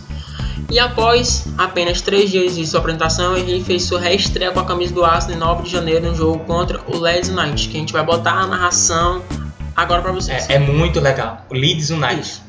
[0.71, 4.93] E após apenas 3 dias de sua apresentação, ele fez sua reestreia com a camisa
[4.93, 7.93] do Arsenal em 9 de janeiro no jogo contra o Leeds United, que a gente
[7.95, 9.23] vai botar a narração
[9.75, 10.51] agora pra vocês.
[10.51, 11.47] É, é muito legal.
[11.51, 12.21] O Leeds United.
[12.21, 12.43] Isso.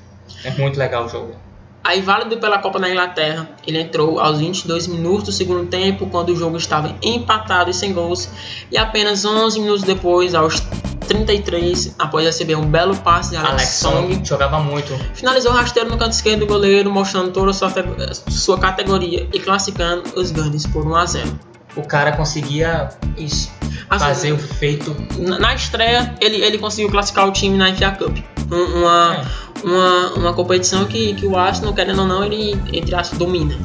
[0.44, 1.36] É muito legal o jogo.
[1.84, 6.30] Aí, válido pela Copa da Inglaterra, ele entrou aos 22 minutos do segundo tempo, quando
[6.30, 8.30] o jogo estava empatado e sem gols,
[8.72, 10.62] e apenas 11 minutos depois, aos
[11.08, 14.98] 33, após receber um belo passe de Alex, Alex Song, Song jogava muito.
[15.14, 17.72] finalizou rasteiro no canto esquerdo do goleiro, mostrando toda a sua,
[18.30, 21.40] sua categoria e classificando os Gunners por 1 a 0.
[21.76, 23.52] O cara conseguia Isso.
[23.96, 24.96] Assim, fazer o feito.
[25.20, 28.18] na, na estreia, ele, ele conseguiu classificar o time na FA Cup.
[28.52, 29.66] Um- Uma, É.
[29.66, 33.56] uma, uma competição que, que o Arsenal, querendo ou não, ele, entre aspas, domina.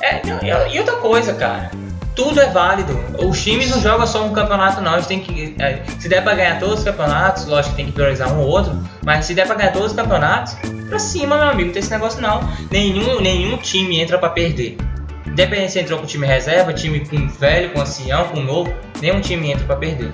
[0.00, 1.70] É, não, e- e outra coisa, cara.
[2.14, 2.98] Tudo é válido.
[3.22, 4.94] Os times não jogam só um campeonato, não.
[4.94, 5.54] Eles têm que.
[5.58, 8.46] é, se der pra ganhar todos os campeonatos, lógico que tem que priorizar um ou
[8.48, 8.74] outro.
[9.04, 10.56] Mas se der pra ganhar todos os campeonatos,
[10.88, 11.66] pra cima, meu amigo.
[11.66, 12.40] Não tem esse negócio, não.
[12.70, 14.78] Nenhum, nenhum time entra pra perder.
[15.26, 19.50] Independente se entrou com time reserva, time com velho, com ancião, com novo, nenhum time
[19.50, 20.10] entra pra perder.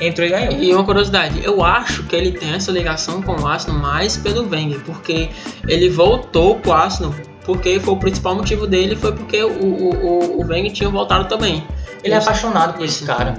[0.00, 0.52] entrou e ganhou.
[0.52, 4.48] E uma curiosidade, eu acho que ele tem essa ligação com o Arsenal mais pelo
[4.48, 5.28] Wenger, porque
[5.68, 10.46] ele voltou pro Arsenal porque foi o principal motivo dele foi porque o, o, o
[10.46, 11.62] Wenger tinha voltado também.
[12.02, 13.34] Ele é apaixonado por esse cara.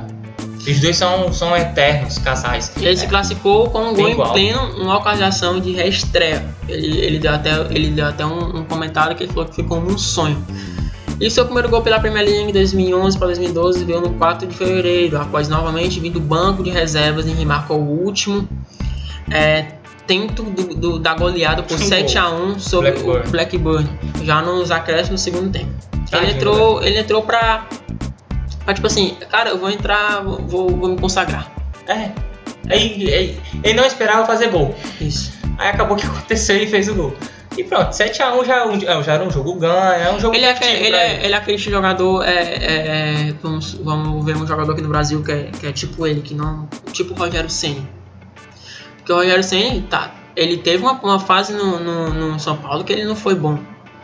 [0.67, 2.71] Os dois são, são eternos casais.
[2.77, 2.95] Ele é.
[2.95, 6.43] se classificou com um gol em pleno, uma ocasião de reestreia.
[6.67, 9.77] Ele, ele deu até, ele deu até um, um comentário que ele falou que ficou
[9.77, 10.43] um sonho.
[11.19, 14.55] E seu primeiro gol pela Premier League em 2011 para 2012 veio no 4 de
[14.55, 18.47] fevereiro, após novamente vir do banco de reservas e marcou o último
[19.31, 19.65] é,
[20.05, 23.27] tento do, do, da goleada por 7 a 1 sobre Blackburn.
[23.27, 23.89] o Blackburn,
[24.23, 25.71] já nos acréscimos do segundo tempo.
[26.11, 27.67] Ele entrou, ele entrou pra,
[28.63, 31.51] pra, tipo assim, cara, eu vou entrar, vou, vou me consagrar.
[31.87, 32.11] É.
[32.69, 34.75] Aí, ele não esperava fazer gol.
[34.99, 35.33] Isso.
[35.57, 37.15] Aí acabou que aconteceu e fez o gol.
[37.57, 40.35] E pronto, 7x1 já, é um, é, já era um jogo ganho, é um jogo
[40.35, 44.35] Ele é, aquele, ele, é, ele é aquele jogador, é, é, é, vamos, vamos ver
[44.35, 46.67] um jogador aqui no Brasil que é, que é tipo ele, que não.
[46.91, 47.87] Tipo o Rogério Senna.
[48.97, 52.83] Porque o Rogério Senna, tá, ele teve uma, uma fase no, no, no, São Paulo
[52.83, 53.57] que ele não foi bom.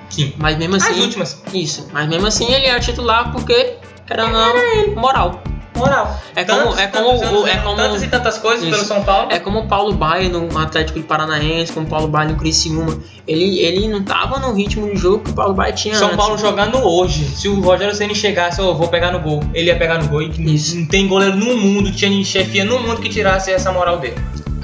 [0.10, 0.34] Sim.
[0.38, 0.92] Mas mesmo assim.
[0.92, 1.44] As últimas.
[1.54, 1.90] Isso.
[1.92, 3.76] Mas mesmo assim ele era titular porque
[4.10, 5.42] era não moral.
[5.76, 6.20] Moral.
[6.36, 8.72] É como, é como, é como tantas e tantas coisas isso.
[8.72, 9.32] pelo São Paulo.
[9.32, 13.00] É como o Paulo Baia no Atlético de Paranaense, como o Paulo Baia no Criciúma.
[13.28, 16.18] Ele, ele não tava no ritmo de jogo que o Paulo Baia tinha São antes.
[16.18, 17.26] Paulo jogando hoje.
[17.26, 20.08] Se o Rogério Ceni chegasse, eu oh, vou pegar no gol, ele ia pegar no
[20.08, 20.22] gol.
[20.22, 20.78] E isso.
[20.78, 24.16] Não tem goleiro no mundo, tinha chefia no mundo que tirasse essa moral dele.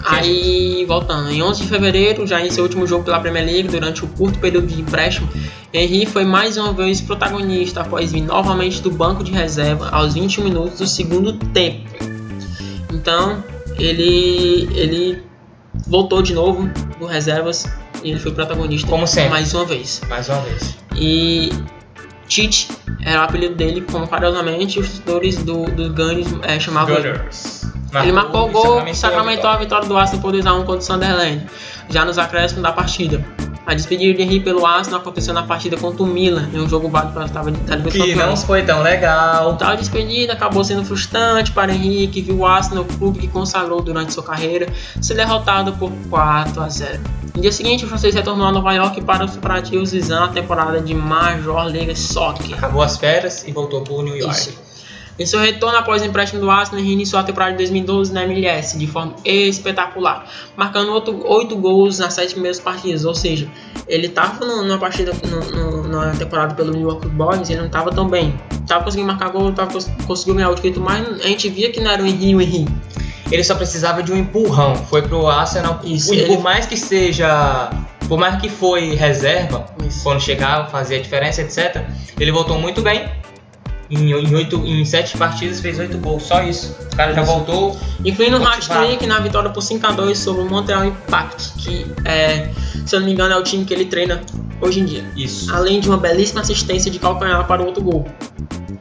[0.10, 4.06] Aí, voltando, em 11 de fevereiro, já em seu último jogo pela Premier League, durante
[4.06, 5.28] o curto período de empréstimo,
[5.74, 10.42] Henry foi mais uma vez protagonista após vir novamente do banco de reserva aos 20
[10.42, 11.90] minutos do segundo tempo.
[12.92, 13.44] Então,
[13.78, 15.24] ele, ele
[15.88, 17.66] voltou de novo do reservas
[18.04, 19.30] e ele foi protagonista Como sempre.
[19.32, 20.02] mais uma vez.
[20.08, 20.78] Mais uma vez.
[20.96, 21.50] E
[22.28, 22.68] Tite
[23.04, 27.66] era o apelido dele, como curiosamente os torcedores do, do Gunners é, chamavam Gunners.
[27.92, 30.82] Marcou, ele marcou o gol e sacramentou a vitória do Arsenal por 2x1 contra o
[30.82, 31.46] Sunderland,
[31.90, 33.24] já nos acréscimos da partida.
[33.68, 36.88] A despedida de Henry pelo Arsenal aconteceu na partida contra o Milan, em um jogo
[36.88, 37.60] válido para estava de
[37.92, 39.58] Que não foi tão legal.
[39.58, 43.82] Tal despedida acabou sendo frustrante para Henry, que viu o Arsenal, o clube que consagrou
[43.82, 47.04] durante sua carreira, ser derrotado por 4 a 0.
[47.36, 50.80] No dia seguinte, o francês retornou a Nova York para os preparativos visando a temporada
[50.80, 52.58] de Major League Soccer.
[52.58, 54.34] Acabou as férias e voltou para o New York.
[54.34, 54.67] Isso.
[55.20, 58.78] Em seu retorno após o empréstimo do Arsenal, reiniciou a temporada de 2012 na MLS
[58.78, 60.92] de forma espetacular, marcando
[61.26, 63.04] oito gols nas sete primeiras partidas.
[63.04, 63.50] Ou seja,
[63.88, 67.92] ele estava numa partida no, no, na temporada pelo New York Boys, ele não estava
[67.92, 68.40] tão bem.
[68.62, 71.90] Estava conseguindo marcar gol, tava, conseguiu ganhar o título, mas a gente via que não
[71.90, 72.68] era o Henry o Henry.
[73.32, 74.76] Ele só precisava de um empurrão.
[74.76, 75.82] Foi pro Arsenal.
[75.84, 76.28] Isso, e ele...
[76.28, 77.70] Por mais que seja
[78.08, 80.02] por mais que foi reserva, Isso.
[80.02, 81.84] quando chegava, fazia a diferença, etc.,
[82.18, 83.06] ele voltou muito bem
[83.90, 86.76] em, em, oito, em sete partidas fez oito gols, só isso.
[86.92, 87.78] O cara já voltou.
[88.04, 92.50] Incluindo o hat-trick na vitória por 5x2 sobre o Montreal Impact, que é,
[92.86, 94.22] se eu não me engano é o time que ele treina
[94.62, 95.06] hoje em dia.
[95.16, 95.54] Isso.
[95.54, 98.06] Além de uma belíssima assistência de calcanhar para o outro gol.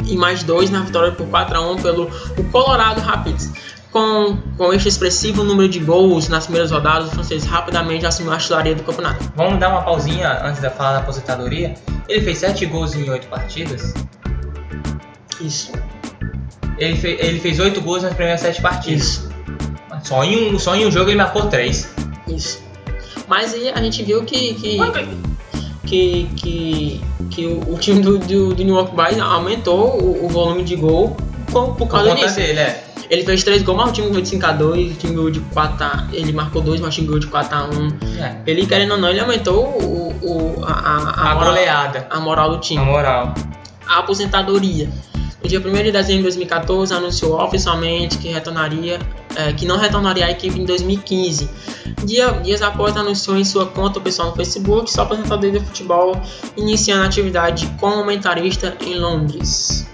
[0.05, 3.53] E mais dois na vitória por 4x1 pelo o Colorado Rapids.
[3.93, 8.35] Com, com este expressivo número de gols nas primeiras rodadas, o francês rapidamente assumiu a
[8.35, 9.33] artilharia do campeonato.
[9.35, 11.75] Vamos dar uma pausinha antes de falar da aposentadoria.
[12.07, 13.95] Ele fez 7 gols em 8 partidas.
[15.41, 15.73] Isso.
[16.79, 19.03] Ele, fe ele fez 8 gols nas primeiras 7 partidas.
[19.03, 19.37] Isso.
[20.03, 21.95] Só em, um, só em um jogo ele marcou 3.
[22.29, 22.63] Isso.
[23.29, 24.55] Mas aí a gente viu que.
[24.55, 24.79] que...
[25.87, 27.01] Que, que,
[27.31, 30.75] que o, o time do, do, do, New York Boys aumentou o, o, volume de
[30.75, 31.17] gol
[31.53, 32.35] por, por causa disso.
[32.35, 32.85] Dele, é.
[33.09, 36.09] Ele fez 3 gols, mas o time ganhou de 5x2, o time ganhou de 4x...
[36.13, 38.19] Ele marcou 2, mas o time ganhou de 4x1.
[38.19, 38.37] É.
[38.51, 42.07] Ele, querendo ou não, ele aumentou o, o, a, a, a, a moral, goleada.
[42.11, 42.83] A moral do time.
[42.83, 43.35] A moral.
[43.87, 44.91] A aposentadoria.
[45.43, 48.99] No dia 1 de dezembro de 2014, anunciou oficialmente que, retornaria,
[49.37, 51.49] é, que não retornaria à equipe em 2015.
[52.05, 56.21] Dia, dias após, anunciou em sua conta pessoal no Facebook sua aposentadoria de futebol,
[56.57, 59.87] iniciando a atividade de comentarista em Londres.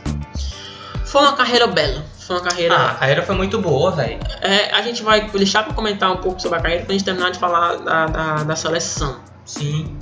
[1.05, 2.05] Foi uma carreira bela.
[2.19, 2.75] Foi uma carreira.
[2.75, 4.19] Ah, a carreira foi muito boa, velho.
[4.41, 7.05] É, a gente vai deixar para comentar um pouco sobre a carreira para a gente
[7.05, 9.21] terminar de falar da, da, da seleção.
[9.45, 9.95] Sim.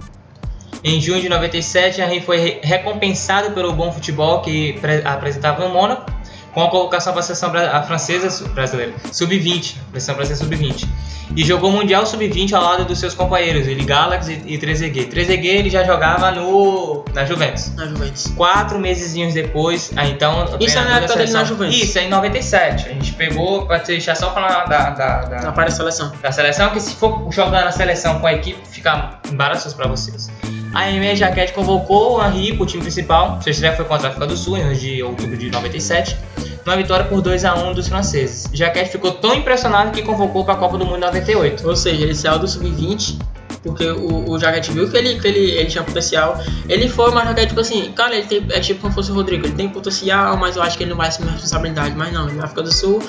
[0.83, 6.11] Em junho de 97, Henry foi recompensado pelo bom futebol que apresentava no Mônaco,
[6.53, 7.51] com a colocação para a seleção
[7.87, 10.89] francesa brasileira, sub-20, seleção francesa sub-20.
[11.37, 15.07] E jogou o Mundial Sub-20 ao lado dos seus companheiros, ele Galax e, e Trezeguet.
[15.11, 17.73] Trezeguet ele já jogava no na Juventus.
[17.77, 18.33] Na Juventus.
[18.37, 20.45] Quatro meses depois, ah, então...
[20.59, 21.77] Isso é na época dele na Juventus.
[21.77, 22.89] Isso, é em 97.
[22.89, 24.91] A gente pegou, para deixar só falar da...
[24.91, 26.13] Da, da, da, da seleção.
[26.21, 30.29] Da seleção, que se for jogar na seleção com a equipe, fica embaraçoso para vocês.
[30.73, 33.43] A ME Jaquete convocou o Henry para o time principal.
[33.43, 36.17] Seu estreia foi contra a África do Sul em de outubro de 97.
[36.65, 38.49] numa vitória por 2 a 1 dos franceses.
[38.53, 41.67] Jaquete ficou tão impressionado que convocou para a Copa do Mundo 98.
[41.67, 43.19] Ou seja, ele saiu do sub-20
[43.63, 46.39] porque o, o Jaquete viu que ele, que ele, ele tinha potencial.
[46.69, 49.47] Ele foi, mas Jaquete, tipo assim, cara, ele tem, é tipo como fosse o Rodrigo,
[49.47, 51.95] ele tem potencial, mas eu acho que ele não vai assumir responsabilidade.
[51.95, 53.03] Mas não, na África do Sul,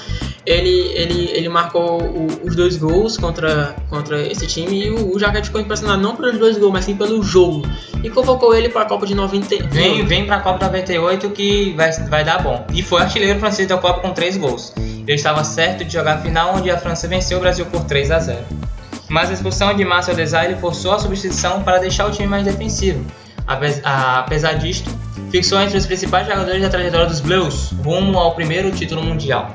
[0.45, 5.19] ele, ele, ele marcou o, os dois gols contra, contra esse time e o, o
[5.19, 7.61] Jaquete ficou impressionado não pelos dois gols, mas sim pelo jogo.
[8.03, 9.67] E convocou ele para a Copa de 90.
[9.69, 12.65] Vem, vem para a Copa 98 que vai, vai dar bom.
[12.73, 14.73] E foi artilheiro francês da Copa com três gols.
[14.77, 18.11] Ele estava certo de jogar a final onde a França venceu o Brasil por 3
[18.11, 18.71] a 0
[19.11, 23.05] mas a expulsão de Marcel Desailly forçou a substituição para deixar o time mais defensivo.
[23.45, 24.89] Apesar disto,
[25.29, 29.53] fixou entre os principais jogadores da trajetória dos Blues, rumo ao primeiro título mundial.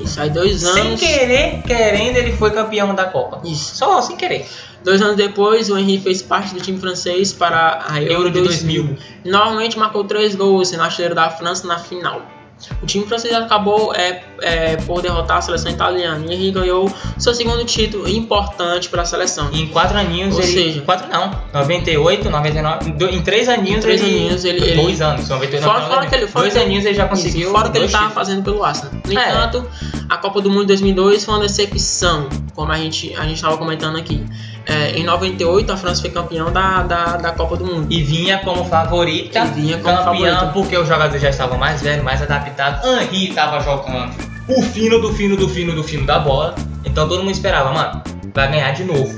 [0.00, 0.98] Isso aí, dois anos.
[0.98, 3.40] Sem querer, querendo, ele foi campeão da Copa.
[3.44, 3.76] Isso.
[3.76, 4.46] Só sem querer.
[4.82, 8.40] Dois anos depois, o Henry fez parte do time francês para a Euro, Euro de
[8.40, 8.82] 2000.
[8.82, 9.04] 2000.
[9.24, 12.22] Normalmente marcou três gols, sendo artilheiro da França na final.
[12.82, 17.34] O time francês acabou é, é, por derrotar a seleção italiana e Henry ganhou seu
[17.34, 19.50] segundo título importante para a seleção.
[19.52, 24.02] Em quatro aninhos, Ou ele, seja, quatro não, 98, 99, em três aninhos, em três
[24.02, 26.84] ele, aninhos ele, dois anos, 98, fora, 99, fora que ele, fora dois que, aninhos
[26.84, 27.50] ele já conseguiu.
[27.50, 28.92] Fora que ele estava fazendo pelo Arsenal.
[29.04, 29.28] No É.
[29.30, 29.68] entanto,
[30.08, 33.56] a Copa do Mundo de 2002 foi uma decepção, como a gente a gente estava
[33.58, 34.24] comentando aqui.
[34.66, 37.86] É, em 98 a França foi campeão da, da, da Copa do Mundo.
[37.88, 40.46] E vinha como favorita, E vinha como campeão, favorita.
[40.52, 42.84] porque os jogadores já estavam mais velhos, mais adaptados.
[42.84, 44.12] Henry estava jogando
[44.48, 46.54] o fino do fino do fino do fino da bola.
[46.84, 48.02] Então todo mundo esperava, mano,
[48.34, 49.08] vai ganhar de novo.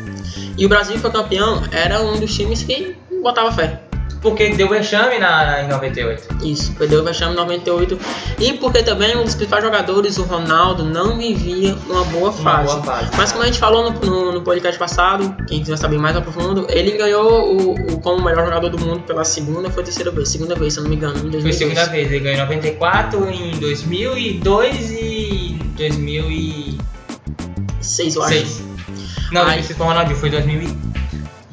[0.56, 3.80] E o Brasil foi campeão, era um dos times que botava fé.
[4.20, 6.44] Porque deu vexame na, em 98.
[6.44, 7.98] Isso, perdeu o vexame em 98.
[8.40, 12.64] E porque também um dos principais jogadores, o Ronaldo, não vivia uma boa fase.
[12.74, 13.10] boa fase.
[13.16, 16.20] Mas como a gente falou no, no, no podcast passado, quem quiser saber mais a
[16.20, 20.10] profundo, ele ganhou o, o como melhor jogador do mundo pela segunda, foi a terceira
[20.10, 21.56] vez, segunda vez, se eu não me engano, em Foi a 2002.
[21.56, 26.78] segunda vez, ele ganhou em 94, em 2002 e 2006.
[27.80, 28.62] Seis, eu acho.
[29.32, 29.60] Não, Ai.
[29.60, 30.97] esse foi o Ronaldinho, foi 2000, e-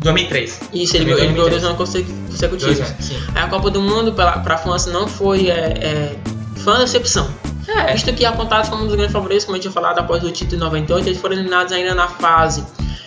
[0.05, 0.61] 2003.
[0.73, 2.77] Isso, ele, ele ganhou dois anos consec- consecutivos.
[2.77, 3.17] Dois anos, sim.
[3.35, 5.49] Aí a Copa do Mundo para a França não foi.
[5.49, 6.15] É, é,
[6.57, 7.29] foi uma decepção.
[7.67, 10.31] É, Visto que apontados como um dos grandes favoritos, como gente tinha falado após o
[10.31, 12.63] título em 98, eles foram eliminados ainda na fase.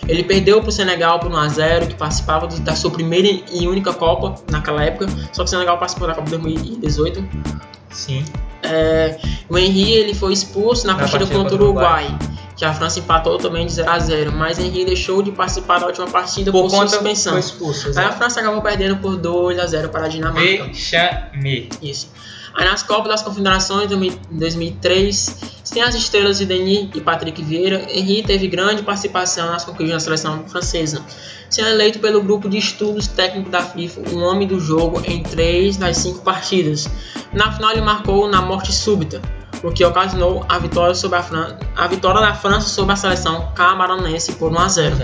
[0.09, 4.35] Ele perdeu para o Senegal por 1x0, que participava da sua primeira e única Copa
[4.51, 5.07] naquela época.
[5.31, 7.23] Só que o Senegal participou da Copa de 2018.
[7.91, 8.25] sim.
[8.61, 12.07] É, o Henry ele foi expulso na, Na partida partida contra o o Uruguai,
[12.57, 15.87] que a França empatou também de 0 a 0 Mas Henry deixou de participar da
[15.87, 17.31] última partida por, Por conta suspensão.
[17.31, 17.87] foi expulso.
[17.97, 18.11] Aí a.
[18.11, 20.65] França acabou perdendo por 2 a 0 para a Dinamarca.
[20.65, 21.69] Vexame.
[21.81, 22.11] Isso.
[22.53, 23.95] Aí nas Copas das Confederações de
[24.31, 29.93] 2003, sem as estrelas de Denis e Patrick Vieira, Henry teve grande participação nas conquistas
[29.93, 31.03] da seleção francesa,
[31.49, 35.77] sendo eleito pelo grupo de estudos técnicos da FIFA o homem do jogo em três
[35.77, 36.89] das cinco partidas.
[37.31, 39.21] Na final ele marcou na morte súbita,
[39.63, 43.51] o que ocasionou a vitória, sobre a, Fran a vitória da França sobre a seleção
[43.53, 44.95] camaronense por 1 a 0.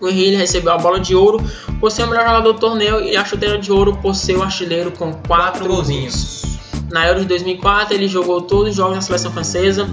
[0.00, 1.38] O Henry recebeu a bola de ouro
[1.78, 4.42] por ser o melhor jogador do torneio e a chuteira de ouro por ser o
[4.42, 6.51] artilheiro com quatro Quatro golzinhos.
[6.92, 9.88] Na Euro de 2004, ele jogou todos os jogos da seleção francesa.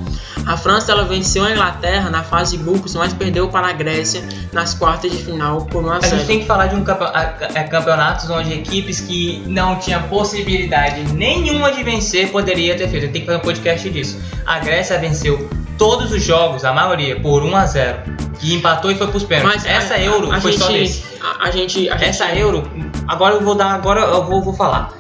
[0.46, 4.22] A França ela venceu a Inglaterra na fase de grupos, mas perdeu para a Grécia
[4.52, 6.26] nas quartas de final por 1 a A gente 0.
[6.28, 11.84] tem que falar de um a- campeonatos onde equipes que não tinham possibilidade nenhuma de
[11.84, 13.12] vencer poderia ter feito.
[13.12, 14.20] Tem que fazer um podcast disso.
[14.46, 17.98] A Grécia venceu todos os jogos, a maioria, por 1 a 0
[18.42, 19.66] E empatou e foi pros pênaltis.
[19.66, 21.04] Essa a- Euro a, foi gente, só desse.
[21.22, 22.70] A, a gente, a gente- Essa Euro,
[23.08, 24.92] agora eu vou dar, agora eu vou, vou falar.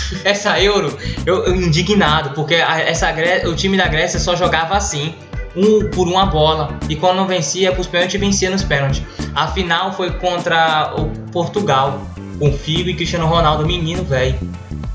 [0.24, 3.12] Essa Euro, eu, eu indignado, porque a- essa
[3.48, 5.14] o time da Grécia só jogava assim,
[5.54, 9.02] um por uma bola, e quando não vencia pros pênaltis, vencia nos pênaltis.
[9.34, 12.00] A final foi contra o Portugal,
[12.38, 14.38] com Figo e Cristiano Ronaldo, menino velho.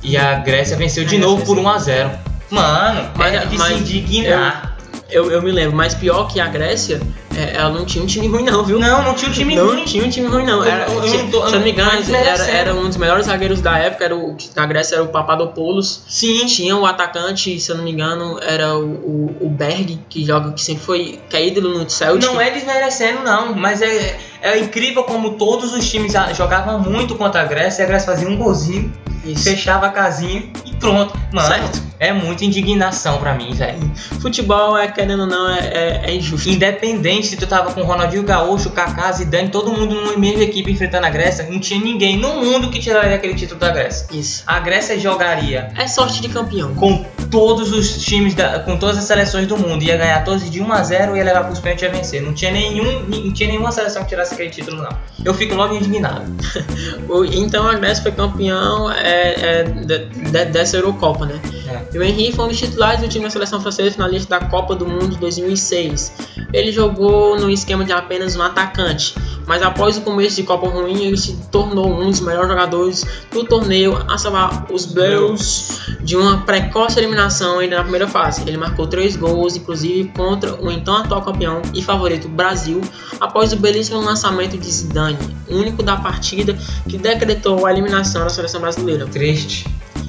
[0.04, 1.64] E a Grécia venceu de É, novo por sim.
[1.64, 2.12] 1 a 0
[2.49, 4.76] Mano, Mas- é de mas se indignar.
[5.10, 6.99] eu, eu me lembro, mas pior que a Grécia,
[7.36, 8.80] é, ela não tinha um time ruim não, viu?
[8.80, 9.86] Não, não tinha um time não ruim.
[9.86, 10.64] tinha um time ruim não.
[10.64, 13.26] Era, Eu- eu não tô- se eu não me engano, era, era um dos melhores
[13.26, 16.04] zagueiros da época, era o, da Grécia era o Papadopoulos.
[16.08, 20.26] Sim, Tinha o atacante, se eu não me engano, era o, o, o Berg, que
[20.26, 22.30] joga, que sempre foi, que é ídolo no Celtic.
[22.32, 27.42] Não é desmerecendo, não, mas é, é incrível como todos os times jogavam muito contra
[27.42, 28.92] a Grécia e a Grécia fazia um golzinho,
[29.26, 29.44] Isso.
[29.44, 30.44] fechava a casinha
[30.82, 31.18] pronto.
[31.32, 31.82] Mano, Certo.
[32.00, 33.80] é muita indignação pra mim, velho.
[34.22, 36.50] Futebol, é, querendo ou não, é, é, é injusto.
[36.50, 41.06] Independente se tu tava com Ronaldinho Gaúcho, Kaká, Zidane, todo mundo numa mesma equipe enfrentando
[41.06, 44.08] a Grécia, não tinha ninguém no mundo que tiraria aquele título da Grécia.
[44.12, 44.44] Isso.
[44.46, 46.74] A Grécia jogaria É sorte de campeão.
[46.76, 50.62] com todos os times, da, com todas as seleções do mundo, ia ganhar todos de
[50.62, 52.22] 1 a 0 e ia levar pros pênaltis e ia vencer.
[52.22, 54.90] Não tinha, nenhum, não tinha nenhuma seleção que tirasse aquele título, não.
[55.24, 56.24] Eu fico logo indignado.
[57.34, 61.40] Então a Grécia foi campeão é, é, de- de- dessa Eurocopa, né?
[61.68, 61.96] É.
[61.96, 64.76] E o Henry foi um dos titulares do time da seleção francesa finalista da Copa
[64.76, 66.14] do Mundo de 2006.
[66.54, 69.16] Ele jogou no esquema de apenas um atacante,
[69.46, 73.44] mas após o começo de Copa ruim, ele se tornou um dos melhores jogadores do
[73.44, 78.42] torneio a salvar os Blues de uma precoce eliminação ainda na primeira fase.
[78.48, 82.82] Ele marcou três gols, inclusive contra o então atual campeão e favorito Brasil,
[83.20, 85.18] após o belíssimo lançamento de Zidane,
[85.50, 86.58] único da partida
[86.88, 89.06] que decretou a eliminação da seleção brasileira.
[89.08, 89.66] Triste.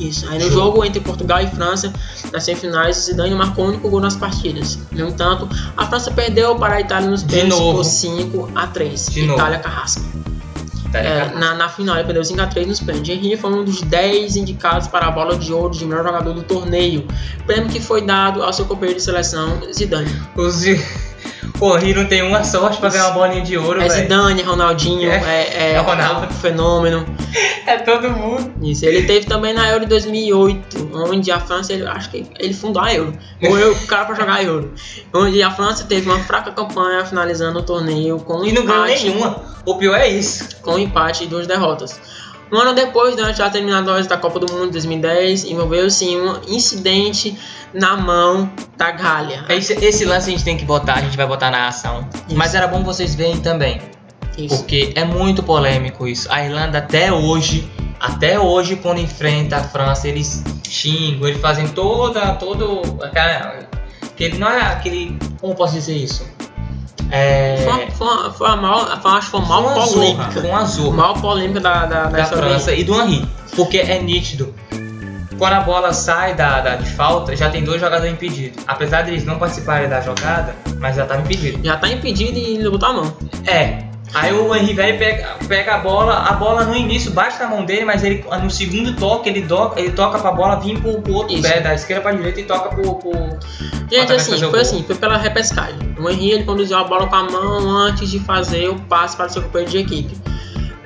[0.09, 0.29] Isso.
[0.29, 1.93] Aí no jogo entre Portugal e França,
[2.33, 4.79] nas semifinais, Zidane marcou o único gol nas partidas.
[4.91, 9.07] No entanto, a França perdeu para a Itália nos pênaltis por 5 a 3.
[9.07, 9.63] De Itália novo.
[9.63, 10.03] Carrasco.
[10.95, 13.17] É, na, na, final ele perdeu 5x3 nos pênaltis.
[13.17, 16.43] Henry foi um dos 10 indicados para a bola de ouro de melhor jogador do
[16.43, 17.07] torneio,
[17.47, 20.11] prêmio que foi dado ao seu companheiro de seleção, Zidane.
[20.37, 21.12] O Zidane
[21.59, 24.03] Pô, não tem uma sorte pra ganhar uma bolinha de ouro, É véio.
[24.03, 26.27] Zidane, Ronaldinho, é, é, é, é Ronaldo.
[26.27, 27.07] É fenômeno.
[27.65, 28.53] É todo mundo.
[28.61, 32.53] Isso, ele teve também na Euro de 2008, onde a França, ele, acho que ele
[32.53, 33.17] fundou a Euro.
[33.43, 34.75] Ou eu, o cara pra jogar a Euro.
[35.15, 38.85] Onde a França teve uma fraca campanha finalizando o torneio com um E não ganhou
[38.85, 39.43] nenhuma.
[39.65, 40.57] O pior é isso.
[40.61, 42.01] Com um empate e duas derrotas.
[42.53, 46.39] Um ano depois, durante as eliminatórias da Copa do Mundo de 2010, envolveu-se em um
[46.47, 47.35] incidente
[47.73, 49.43] na mão da Galha.
[49.49, 52.07] Esse, esse, lance a gente tem que botar, a gente vai botar na ação.
[52.29, 52.37] Isso.
[52.37, 53.81] Mas era bom vocês verem também.
[54.37, 54.59] Isso.
[54.59, 56.31] Porque é muito polêmico isso.
[56.31, 57.67] A Irlanda até hoje,
[57.99, 64.61] até hoje, quando enfrenta a França, eles xingam, eles fazem toda, todo aquele, não é
[64.61, 66.27] aquele, como posso dizer isso?
[67.13, 67.59] É...
[67.59, 70.31] Foi, foi, foi, a mal, foi, acho que foi a mal polêmica.
[70.31, 70.97] Foi uma.
[70.97, 73.29] Mal polêmica da, da, da, da França e do Henri.
[73.55, 74.55] Porque é nítido.
[75.37, 78.65] Quando a bola sai da, da, de falta, já tem dois jogadores impedidos.
[78.67, 81.63] Apesar deles não participarem da jogada, mas já tá impedido.
[81.63, 83.17] Já tá impedido e ele botar a mão.
[83.47, 83.92] É.
[84.15, 87.65] Aí o Henry velho pega, pega a bola, a bola no início bate na mão
[87.65, 91.15] dele, mas ele no segundo toque ele, do, ele toca pra bola vir pro, pro
[91.15, 91.43] outro Isso.
[91.43, 92.95] pé, da esquerda pra direita e toca pro.
[92.97, 93.13] pro
[93.91, 95.79] Gente, assim, foi assim, foi pela repescagem.
[95.99, 99.27] O Henry ele conduziu a bola com a mão antes de fazer o passe para
[99.27, 100.15] o seu companheiro de equipe.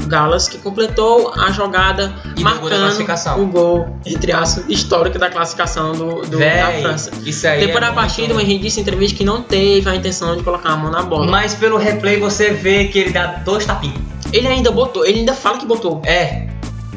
[0.07, 6.23] Galas, que completou a jogada e marcando o gol, entre aspas, histórico da classificação do,
[6.23, 7.11] do Véi, da França.
[7.25, 9.95] Isso aí Depois é da partida, o Henrique disse em entrevista que não teve a
[9.95, 11.27] intenção de colocar a mão na bola.
[11.27, 14.01] Mas pelo replay você vê que ele dá dois tapinhos.
[14.33, 16.03] Ele ainda botou, ele ainda fala que botou.
[16.05, 16.47] É.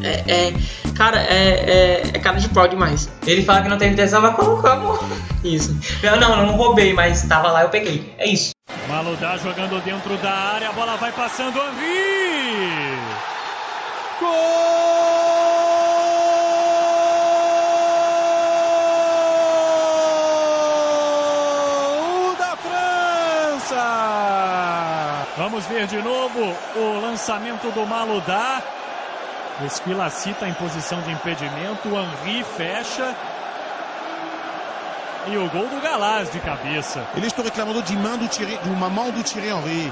[0.01, 0.53] É, é
[0.95, 3.09] cara, é, é, é, cara de pau demais.
[3.25, 4.99] Ele fala que não teve intenção, mas colocamos.
[5.43, 5.77] Isso.
[6.03, 8.13] Não, não, não roubei, mas tava lá eu peguei.
[8.17, 8.51] É isso.
[8.87, 12.97] Maludá jogando dentro da área, a bola vai passando, Henri!
[14.19, 14.29] Gol
[22.35, 23.77] da França!
[25.37, 28.61] Vamos ver de novo o lançamento do Maludá.
[29.65, 33.15] Esquilacita em posição de impedimento, Henri fecha
[35.27, 37.07] e o gol do Galaz de cabeça.
[37.15, 39.91] Eles estão reclamando de, mão do Thierry, de uma mão do Thierry Henry.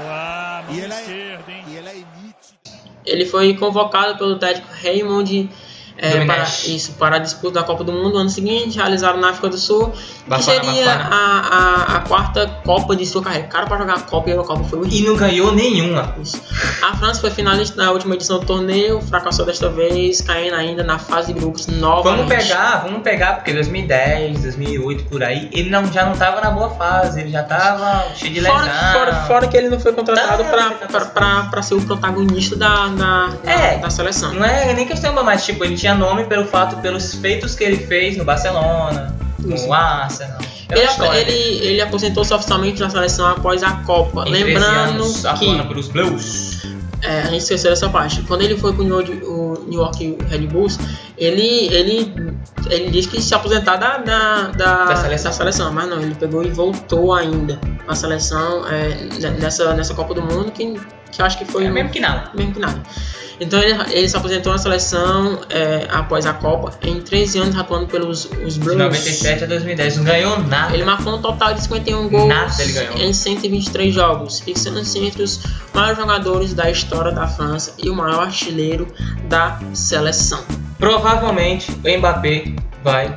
[0.00, 1.64] Ah, mão e ela esquerda, hein?
[1.68, 2.58] E ela é elite.
[3.04, 5.50] Ele foi convocado pelo técnico Raymond
[6.00, 9.30] é, para, isso, para a disputa da Copa do Mundo no ano seguinte, realizado na
[9.30, 9.92] África do Sul,
[10.32, 13.48] que seria a, a, a, quarta Copa de sua carreira.
[13.48, 14.98] Cara para jogar a Copa e a Copa foi horrível.
[14.98, 16.14] E não ganhou nenhuma.
[16.22, 16.40] Isso.
[16.82, 21.00] A França foi finalista na última edição do torneio, fracassou desta vez, caindo ainda na
[21.00, 22.28] fase de grupos novamente.
[22.28, 26.50] Vamos pegar, vamos pegar, porque 2010, 2008, por aí, ele não, já não estava na
[26.50, 28.56] boa fase, ele já estava cheio de lesão.
[28.56, 33.30] Fora, fora, fora, que ele não foi contratado tá, para ser o protagonista da, da,
[33.44, 34.32] é, da, seleção.
[34.34, 37.64] Não é nem questão, mas tipo, ele tinha tinha nome pelo fato, pelos feitos que
[37.64, 40.38] ele fez no Barcelona, no Arsenal.
[40.70, 44.24] Ele, ele, ele aposentou-se oficialmente na seleção após a Copa.
[44.24, 45.62] Lembrando anos, que.
[45.64, 46.62] Pelos Blues.
[47.00, 48.22] É, a gente esqueceu essa parte.
[48.22, 50.78] Quando ele foi pro New York, o New York Red Bulls,
[51.16, 52.12] ele, ele,
[52.68, 55.30] ele disse que se aposentar da, da, da, da, seleção.
[55.30, 55.72] da seleção.
[55.72, 60.50] mas não, ele pegou e voltou ainda à seleção é, nessa, nessa Copa do Mundo,
[60.50, 60.74] que,
[61.10, 61.66] que eu acho que foi.
[61.66, 62.30] É mesmo que nada.
[62.34, 62.80] Mesmo que nada.
[63.40, 67.86] Então ele, ele se aposentou na seleção é, após a Copa, em 13 anos atuando
[67.86, 68.72] pelos os Blues.
[68.72, 70.74] De 97 a 2010, não ganhou nada.
[70.74, 72.32] Ele marcou um total de 51 gols
[72.96, 75.40] em 123 jogos, fixando-se entre os
[75.72, 78.88] maiores jogadores da história da França e o maior artilheiro
[79.28, 80.42] da seleção.
[80.78, 83.14] Provavelmente o Mbappé vai.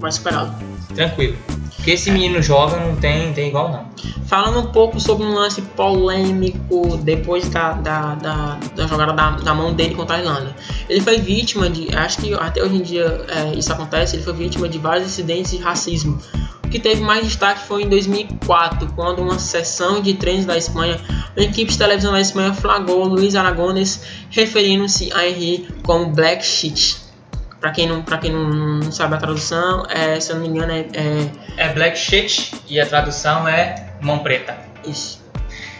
[0.00, 0.52] Vai superá-lo.
[0.94, 1.36] Tranquilo.
[1.82, 3.86] Que esse menino joga não tem, tem igual não.
[4.26, 9.54] Falando um pouco sobre um lance polêmico depois da, da, da, da jogada da, da,
[9.54, 10.56] mão dele contra a Irlanda.
[10.88, 14.32] Ele foi vítima de, acho que até hoje em dia é, isso acontece, ele foi
[14.32, 16.18] vítima de vários incidentes de racismo.
[16.64, 20.98] O que teve mais destaque foi em 2004, quando uma sessão de treinos da Espanha,
[21.36, 27.11] uma equipe de televisão da Espanha flagrou Luiz Aragones referindo-se a Henry como Black Sheet
[27.62, 30.48] Pra quem não, pra quem não, não sabe a tradução, é, se eu não me
[30.48, 34.58] engano, é, é É black shit e a tradução é mão preta.
[34.84, 35.22] isso.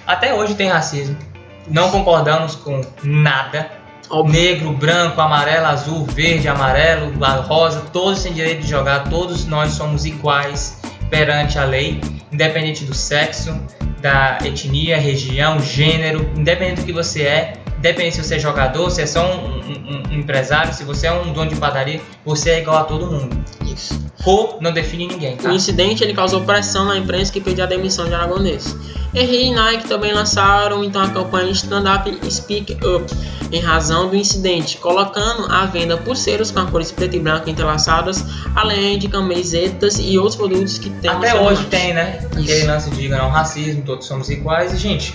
[0.06, 1.18] Até hoje tem racismo.
[1.66, 3.68] Não concordamos com nada.
[4.08, 4.40] Óbvio.
[4.40, 7.12] Negro, branco, amarelo, azul, verde, amarelo,
[7.48, 10.80] rosa, todos têm direito de jogar, todos nós somos iguais
[11.10, 13.58] perante a lei, independente do sexo,
[14.00, 19.02] da etnia, região, gênero, independente do que você é, independente se você é jogador, se
[19.02, 22.60] é só um, um- um empresário, se você é um dono de padaria, você é
[22.60, 23.36] igual a todo mundo.
[23.66, 24.00] Isso.
[24.22, 25.50] Cor não define ninguém, tá?
[25.50, 28.76] O incidente ele causou pressão na imprensa que pediu a demissão de Aragonês.
[29.12, 33.04] Henry e Nike também lançaram então a campanha Stand Up Speak Up
[33.50, 38.24] em razão do incidente, colocando à venda pulseiras com cores preto e branco entrelaçadas,
[38.54, 42.20] além de camisetas e outros produtos que tem Até hoje tem, né?
[42.30, 42.66] Aquele Isso.
[42.66, 44.72] lance de não racismo, todos somos iguais.
[44.72, 45.14] E, gente,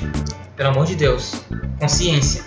[0.58, 1.36] pelo amor de Deus,
[1.80, 2.44] consciência.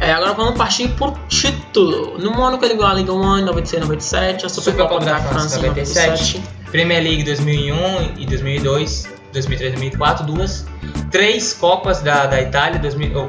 [0.00, 2.18] É, agora vamos partir por título.
[2.18, 5.28] No que ele ganhou a Liga 1 em 96 97, a Supercopa Supercopa da, da
[5.28, 6.38] França em 97.
[6.38, 6.62] 97.
[6.72, 10.66] Premier League 2001 e 2002, 2003 2004, duas.
[11.10, 13.28] Três Copas da, da Itália, 2000, oh,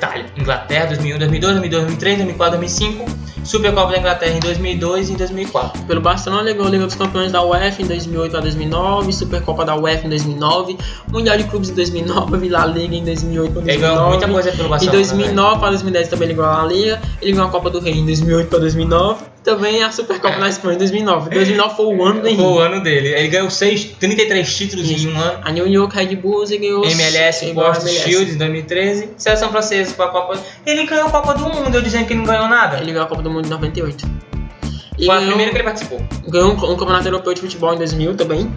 [0.00, 3.30] Itália, Inglaterra, 2001, 2002, 2002, 2003, 2004, 2005.
[3.42, 5.82] Supercopa da Inglaterra em 2002 e em 2004.
[5.84, 9.74] Pelo Barcelona, ligou a Liga dos Campeões da UEFA em 2008 a 2009, Supercopa da
[9.76, 10.76] UEFA em 2009,
[11.10, 14.08] Mundial de Clubes em 2009, La Liga em 2008 a Ele ganhou 2009.
[14.10, 14.98] muita coisa pelo Em Barcelona.
[14.98, 15.04] né?
[15.08, 18.04] 2009 para 2010 também ligou a La Liga, ele ganhou a Copa do Rei em
[18.04, 21.30] 2008 para 2009, também a Supercopa na Espanha em 2009.
[21.30, 22.36] 2009 foi o ano do velho.
[22.36, 23.08] Foi o ano dele.
[23.08, 25.08] Ele ganhou seis, 33 títulos Isso.
[25.08, 25.40] em um ano.
[25.42, 28.10] A New York Red Bulls ganhou MLS igual a Sports MLS.
[28.10, 29.08] Shield em 2013.
[29.16, 30.38] Seleção francesa foi a Copa.
[30.64, 32.76] Ele ganhou a Copa do Mundo, eu dizendo que ele não ganhou nada.
[32.78, 34.06] Ele ganhou a Copa do Mundo em 98.
[34.98, 36.00] E Foi a ganhou, primeira que ele participou.
[36.28, 38.52] ganhou um, um campeonato europeu de futebol em 2000 também.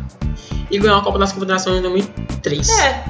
[0.70, 2.70] E ganhou a Copa das Confederações em 2003.
[2.80, 3.04] É,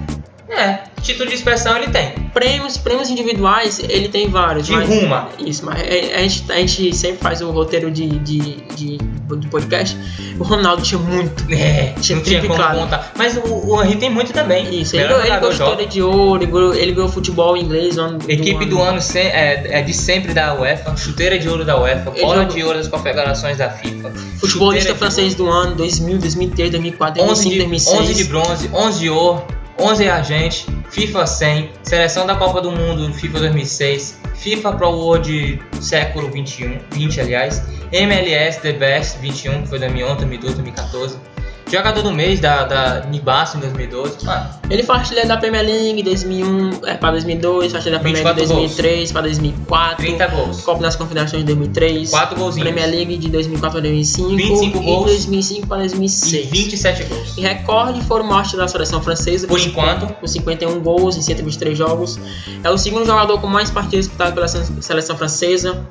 [0.57, 0.83] é.
[1.01, 2.11] Título de expressão ele tem.
[2.33, 4.65] Prêmios, prêmios individuais, ele tem vários.
[4.67, 5.27] De mas, ruma.
[5.37, 8.39] Isso, mas a, a gente, a gente sempre faz o roteiro de, de,
[8.73, 9.97] de, de podcast.
[10.39, 11.43] O Ronaldo tinha muito.
[11.51, 12.79] É, Tinha não tinha como triplicado.
[12.79, 13.11] contar.
[13.17, 13.41] Mas o,
[13.71, 14.81] o Henry tem muito também.
[14.81, 17.97] Isso, ele, ele ganhou chuteira de ouro, ele ganhou, ele ganhou futebol inglês.
[17.97, 21.77] Ano, Equipe do ano se- é, é de sempre da UEFA, chuteira de ouro da
[21.81, 24.09] UEFA, Ele bola jogou- de ouro das confederações da FIFA.
[24.39, 27.99] Futebolista francês do ano, 2000, 2003, 2004, 11 2005, de, 2006.
[27.99, 29.43] 11 de bronze, 11 de ouro,
[29.83, 36.31] 11 argente, FIFA 100, seleção da Copa do Mundo FIFA 2006, FIFA Pro World século
[36.31, 37.61] 21, 20 aliás,
[37.91, 41.32] MLS The Best 21, que foi 2011, 2012, 2014.
[41.73, 44.23] Jogador do mês da, da Nibasso em 2012.
[44.23, 48.23] Mano, Ele foi artilheiro da Premier League 2001 é, para 2002, foi artilheiro da Premier
[48.23, 52.95] League 24 2003 para 2004, 30 gols, Copa das Confederações de 2003, 4 golzinhos Premier
[52.95, 56.49] League de 2004 a 2005 25 e gols 2005 para e 2006.
[56.51, 57.37] 27 gols.
[57.39, 61.75] E recorde foram morte da seleção francesa Por com enquanto, com 51 gols em 123
[61.75, 62.19] jogos.
[62.63, 65.83] É o segundo jogador com mais partidas disputadas pela seleção francesa,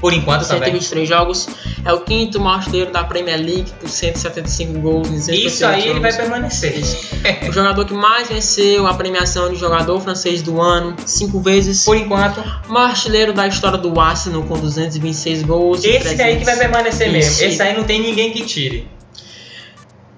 [0.00, 0.70] por enquanto também.
[0.72, 1.48] 123 jogos.
[1.84, 5.88] É o quinto maior artilheiro da Premier League com 175 gols em 128 Isso aí
[5.88, 6.16] ele vai jogos.
[6.26, 6.80] permanecer.
[7.48, 11.84] O jogador que mais venceu a premiação de jogador francês do ano, cinco vezes.
[11.84, 12.38] Por enquanto,
[12.68, 15.84] O maior artilheiro da história do Arsenal com 226 gols.
[15.84, 16.58] e esse daí que vai 300.
[16.58, 17.12] permanecer Isso.
[17.40, 17.44] mesmo.
[17.52, 18.88] Esse aí não tem ninguém que tire.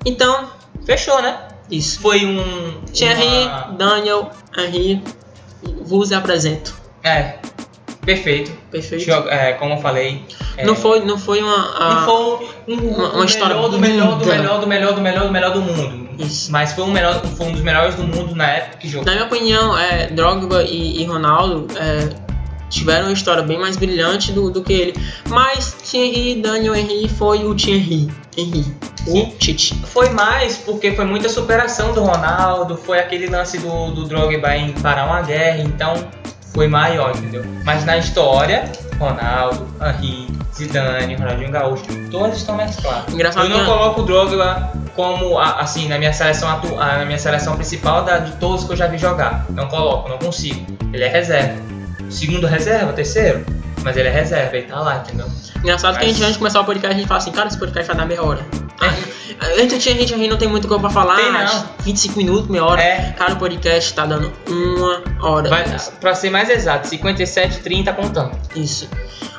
[0.04, 0.50] Então,
[0.84, 1.38] Fechou, né?
[1.70, 2.00] isso.
[2.00, 2.80] Foi um.
[2.92, 5.02] Thierry, uma- Daniel, Henry,
[5.84, 6.74] vos apresento.
[7.04, 7.36] É,
[8.04, 8.52] perfeito.
[8.70, 9.04] Perfeito.
[9.04, 10.24] Joga- é, como eu falei.
[10.56, 11.76] é, Não foi, não foi uma.
[11.78, 14.94] a- Não foi um, uma- um uma história melhor do melhor, do melhor, do melhor,
[14.94, 16.08] do melhor, do melhor do mundo.
[16.18, 16.52] Isso.
[16.52, 19.06] Mas foi um, melhor, foi um dos melhores do mundo na época que jogou.
[19.06, 22.10] Na minha opinião, é, Drogba e, e Ronaldo é,
[22.68, 24.94] tiveram uma história bem mais brilhante do, do que ele.
[25.28, 28.08] Mas Thierry, Daniel Henry foi o Thierry.
[28.36, 28.64] Henry.
[29.08, 29.26] O.
[29.38, 29.74] Tite.
[29.86, 34.70] Foi mais porque foi muita superação do Ronaldo, foi aquele lance do, do Drogba em
[34.72, 35.94] parar uma guerra, então
[36.54, 37.44] foi maior, entendeu?
[37.64, 43.12] Mas na história, Ronaldo, Henry, Zidane, Ronaldinho Gaúcho, todos estão mesclados.
[43.12, 47.18] Engraçado Eu não que- coloco o Drogba como assim na minha seleção atu- na minha
[47.18, 49.46] seleção principal da, de todos que eu já vi jogar.
[49.50, 50.66] Não coloco, não consigo.
[50.92, 51.54] Ele é reserva.
[52.10, 53.44] Segundo reserva, terceiro,
[53.82, 55.26] mas ele é reserva, ele tá lá, entendeu?
[55.58, 57.48] Engraçado que a gente, Mas- antes de começar o podcast, a gente fala assim, cara,
[57.48, 58.44] esse podcast vai dar meia hora.
[59.60, 61.16] Antes tinha gente Henry não tem muito coisa pra falar.
[61.16, 61.64] Tem não.
[61.80, 62.80] 25 minutos, meia hora.
[62.82, 63.12] É.
[63.12, 65.48] Cara, o podcast tá dando uma hora.
[65.48, 65.64] Vai,
[66.00, 68.32] pra ser mais exato, 57, 30 contando.
[68.54, 68.88] Isso.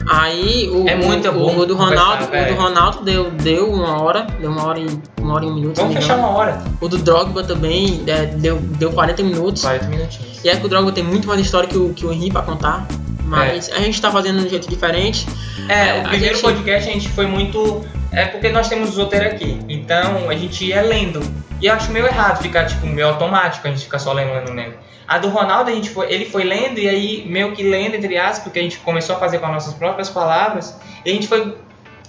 [0.10, 4.02] Aí o, É muito o, bom o do Ronaldo, o do Ronaldo deu, deu uma
[4.02, 5.78] hora, deu uma hora e uma hora e um minuto.
[5.78, 6.62] Vamos fechar uma hora.
[6.82, 9.62] O do Drogba também é, deu, deu 40 minutos.
[9.62, 10.40] 40 minutinhos.
[10.44, 12.42] E é que o Drogba tem muito mais história que o, que o Henry pra
[12.42, 12.86] contar.
[13.26, 15.26] Mas a gente tá fazendo de um jeito diferente.
[15.70, 17.84] É, É, o primeiro gente- podcast a gente foi muito.
[18.12, 19.60] É porque nós temos o roteiro aqui.
[19.68, 21.22] Então a gente ia lendo.
[21.62, 24.52] E eu acho meio errado ficar, tipo, meio automático, a gente ficar só lendo, lendo,
[24.54, 24.74] lendo.
[25.08, 28.18] A do Ronaldo, a gente foi, ele foi lendo e aí meio que lendo, entre
[28.18, 30.78] aspas, porque a gente começou a fazer com as nossas próprias palavras.
[31.06, 31.56] E a gente foi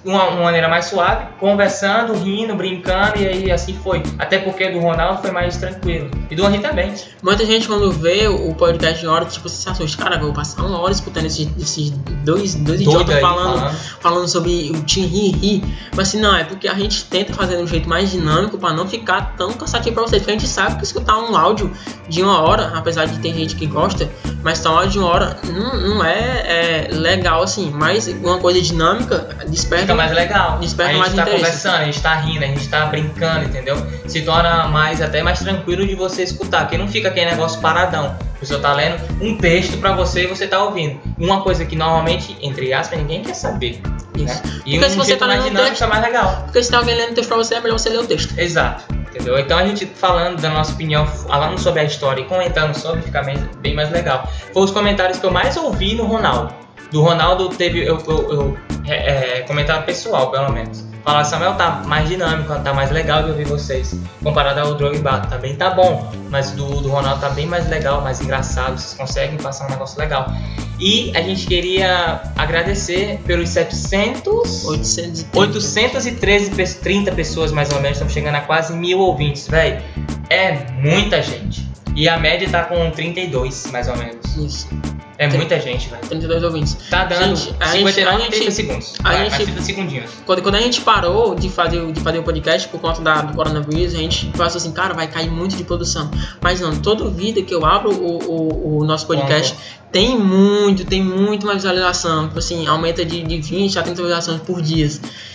[0.04, 4.02] uma, uma maneira mais suave, conversando, rindo, brincando, e aí assim foi.
[4.18, 6.10] Até porque do Ronaldo foi mais tranquilo.
[6.30, 6.94] E do Henry também.
[7.22, 10.62] Muita gente quando vê o podcast de hora, tipo, se assusta, cara, eu vou passar
[10.62, 11.90] uma hora escutando esses, esses
[12.22, 13.76] dois, dois idiotas falando, falando.
[14.00, 15.64] falando sobre o Tim Ri Ri.
[15.96, 18.72] Mas assim, não, é porque a gente tenta fazer de um jeito mais dinâmico pra
[18.72, 20.20] não ficar tão cansativo pra vocês.
[20.20, 21.72] Porque a gente sabe que escutar um áudio
[22.08, 24.10] de uma hora, apesar de ter gente que gosta,
[24.42, 27.70] mas tá um áudio de uma hora não, não é, é legal assim.
[27.70, 30.58] Mas uma coisa dinâmica desperta Fica mais legal.
[30.58, 31.44] Desperta a gente mais tá interesse.
[31.44, 33.76] conversando, a gente tá rindo, a gente tá brincando, entendeu?
[34.06, 38.16] Se torna mais até mais tranquilo de você escutar, porque não fica aquele negócio paradão.
[38.34, 41.00] A pessoa tá lendo um texto pra você e você tá ouvindo.
[41.18, 43.80] Uma coisa que normalmente, entre aspas, ninguém quer saber.
[44.16, 44.42] isso.
[44.44, 44.60] Né?
[44.66, 46.42] E Porque um se você jeito tá lendo dinâmico texto- é mais legal.
[46.44, 48.38] Porque se tem alguém lendo o texto pra você, é melhor você ler o texto.
[48.38, 48.84] Exato.
[49.10, 49.38] Entendeu?
[49.38, 53.22] Então a gente falando da nossa opinião, falando sobre a história e comentando sobre, fica
[53.58, 54.28] bem mais legal.
[54.52, 56.52] Foi os comentários que eu mais ouvi no Ronaldo.
[56.94, 60.84] Do Ronaldo teve eu, eu, eu é, é, comentário pessoal, pelo menos.
[61.02, 63.98] Falar, Samuel tá mais dinâmico, tá mais legal de ouvir vocês.
[64.22, 66.08] Comparado ao Drogba, também tá bom.
[66.30, 68.78] Mas do, do Ronaldo tá bem mais legal, mais engraçado.
[68.78, 70.32] Vocês conseguem passar um negócio legal.
[70.78, 74.64] E a gente queria agradecer pelos 700...
[74.64, 75.36] 830.
[75.36, 79.82] 813, pe- 30 pessoas mais ou menos, estamos chegando a quase mil ouvintes, velho.
[80.30, 81.68] É muita gente.
[81.96, 84.36] E a média tá com 32, mais ou menos.
[84.36, 84.68] Isso.
[85.16, 86.02] É muita gente, velho.
[86.02, 86.76] 32 ouvintes.
[86.90, 88.94] Tá dando Gente, a 59, gente- a 30 gente- segundos.
[88.98, 90.10] a Vai, gente- mais 30 segundinhos.
[90.26, 93.34] Quando, quando a gente parou de fazer, de fazer o podcast por conta da, do
[93.34, 96.10] coronavírus, a gente pensou assim, cara, vai cair muito de produção.
[96.42, 99.54] Mas não, toda vida que eu abro o, o, o nosso podcast,
[99.92, 102.26] tem muito, tem muito mais visualização.
[102.26, 104.88] Tipo assim, aumenta de, de 20 a 30 visualizações por dia.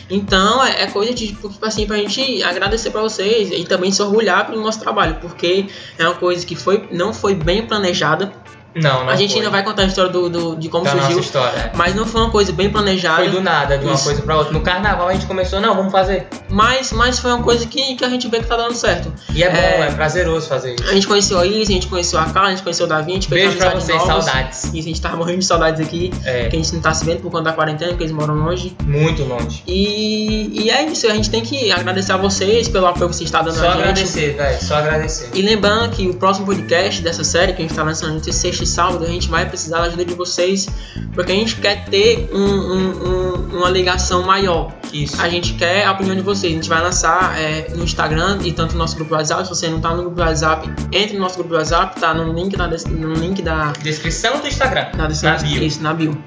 [0.09, 4.01] Então é, é coisa de, tipo assim, pra gente agradecer pra vocês e também se
[4.01, 5.67] orgulhar pelo nosso trabalho, porque
[5.97, 8.31] é uma coisa que foi, não foi bem planejada.
[8.75, 9.39] Não, não a gente foi.
[9.39, 11.71] ainda vai contar a história do, do- de como da surgiu, nossa história.
[11.75, 13.17] mas não foi uma coisa bem planejada.
[13.23, 14.03] Foi do nada, de uma Isso.
[14.05, 14.53] coisa pra outra.
[14.53, 16.27] No carnaval a gente começou, não, vamos fazer.
[16.49, 19.11] Mas, mas foi uma coisa que, que a gente vê que tá dando certo.
[19.33, 19.87] E é bom, É.
[19.87, 20.89] é, prazeroso fazer isso.
[20.89, 23.11] A gente conheceu a Is, a gente conheceu a Carla, a gente conheceu o Davi,
[23.11, 24.25] a gente fez Beijo pra vocês, novas.
[24.25, 24.63] saudades.
[24.65, 27.03] Isso, a gente tava morrendo de saudades aqui, É, que a gente não tá se
[27.05, 28.75] vendo por conta da quarentena, porque eles moram longe.
[28.85, 29.63] muito longe.
[29.67, 33.27] E, e é isso, a gente tem que agradecer a vocês pelo apoio que vocês
[33.27, 33.79] estão dando Só a gente.
[33.81, 35.29] agradecer, velho, só agradecer.
[35.33, 38.58] E lembrando que o próximo podcast dessa série que a gente tá lançando entre sexta
[38.63, 40.67] e sábado, a gente vai precisar da ajuda de vocês,
[41.13, 43.07] porque a gente quer ter um- um-
[43.53, 44.71] um- uma ligação maior.
[44.93, 45.21] Isso.
[45.21, 46.51] A gente quer a opinião de vocês.
[46.51, 49.43] A gente vai lançar é, no Instagram e tanto no nosso grupo WhatsApp.
[49.43, 52.55] Se você não tá no grupo WhatsApp, entre no nosso grupo WhatsApp, tá no link,
[52.57, 54.87] na, no link da, Descrição do Instagram.
[54.95, 55.37] na descrição.
[55.37, 55.63] Na bio.
[55.63, 56.23] Isso, na bio.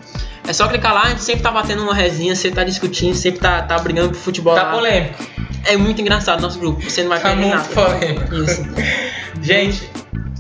[0.47, 3.41] É só clicar lá, a gente sempre tá batendo uma resinha, sempre tá discutindo, sempre
[3.41, 4.55] tá, tá brigando pro futebol.
[4.55, 4.73] Tá lá.
[4.73, 5.23] polêmico.
[5.65, 6.83] É muito engraçado o nosso grupo.
[6.83, 7.69] Você não vai Tá perder muito nada.
[7.99, 8.35] polêmico.
[8.35, 8.63] Isso.
[9.41, 9.89] Gente,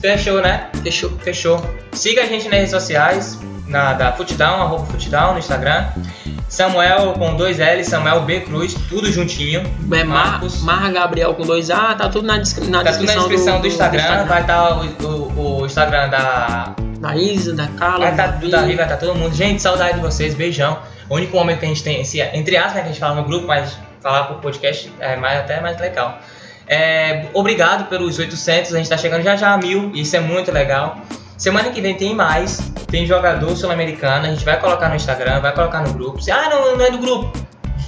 [0.02, 0.68] fechou, né?
[0.82, 1.10] Fechou.
[1.20, 1.64] Fechou.
[1.92, 5.86] Siga a gente nas redes sociais, na da Footdown, arroba Footdown no Instagram.
[6.48, 9.60] Samuel com dois L, Samuel B Cruz, tudo juntinho.
[9.90, 10.60] É Mar, Marcos.
[10.62, 13.60] Marra Gabriel com dois A, tá tudo na, descri- na Tá tudo na descrição, descrição
[13.60, 16.74] do, Instagram, vai estar o, o- o Instagram da.
[17.00, 19.34] Da Isa, da Carla, Vai estar do tudo ali, vai estar todo mundo.
[19.34, 20.78] Gente, saudade de vocês, beijão.
[21.08, 23.16] O único momento que a gente tem, esse, entre aspas, né, que a gente fala
[23.16, 26.18] no grupo, mas falar pro podcast é mais, até mais legal.
[26.66, 30.50] É, obrigado pelos 800, a gente tá chegando já já a mil, isso é muito
[30.50, 30.98] legal.
[31.36, 35.52] Semana que vem tem mais, tem jogador sul-americano, a gente vai colocar no Instagram, vai
[35.52, 36.18] colocar no grupo.
[36.30, 37.32] Ah, não, não é do grupo,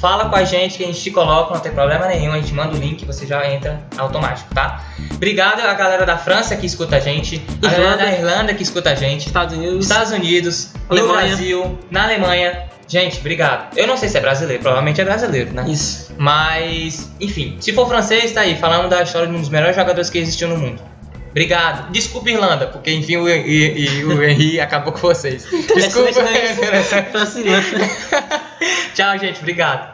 [0.00, 2.52] fala com a gente que a gente te coloca, não tem problema nenhum, a gente
[2.52, 4.84] manda o link você já entra automático, tá?
[5.14, 8.04] Obrigado a galera da França que escuta a gente, a galera Irlanda.
[8.04, 9.84] da Irlanda que escuta a gente, Estados Unidos.
[9.84, 11.08] Estados Unidos, no.
[11.08, 12.68] Brasil, na Alemanha.
[12.86, 13.76] Gente, obrigado.
[13.76, 15.64] Eu não sei se é brasileiro, provavelmente é brasileiro, né?
[15.68, 16.12] Isso.
[16.18, 20.10] Mas, enfim, se for francês, tá aí, falando da história de um dos melhores jogadores
[20.10, 20.82] que existiu no mundo.
[21.30, 21.90] Obrigado.
[21.90, 25.44] Desculpa, Irlanda, porque enfim o, e, e o Henry acabou com vocês.
[25.74, 26.10] Desculpa.
[26.10, 26.52] Interessante, né?
[26.52, 28.44] Interessante.
[28.94, 29.40] Tchau, gente.
[29.40, 29.93] Obrigado.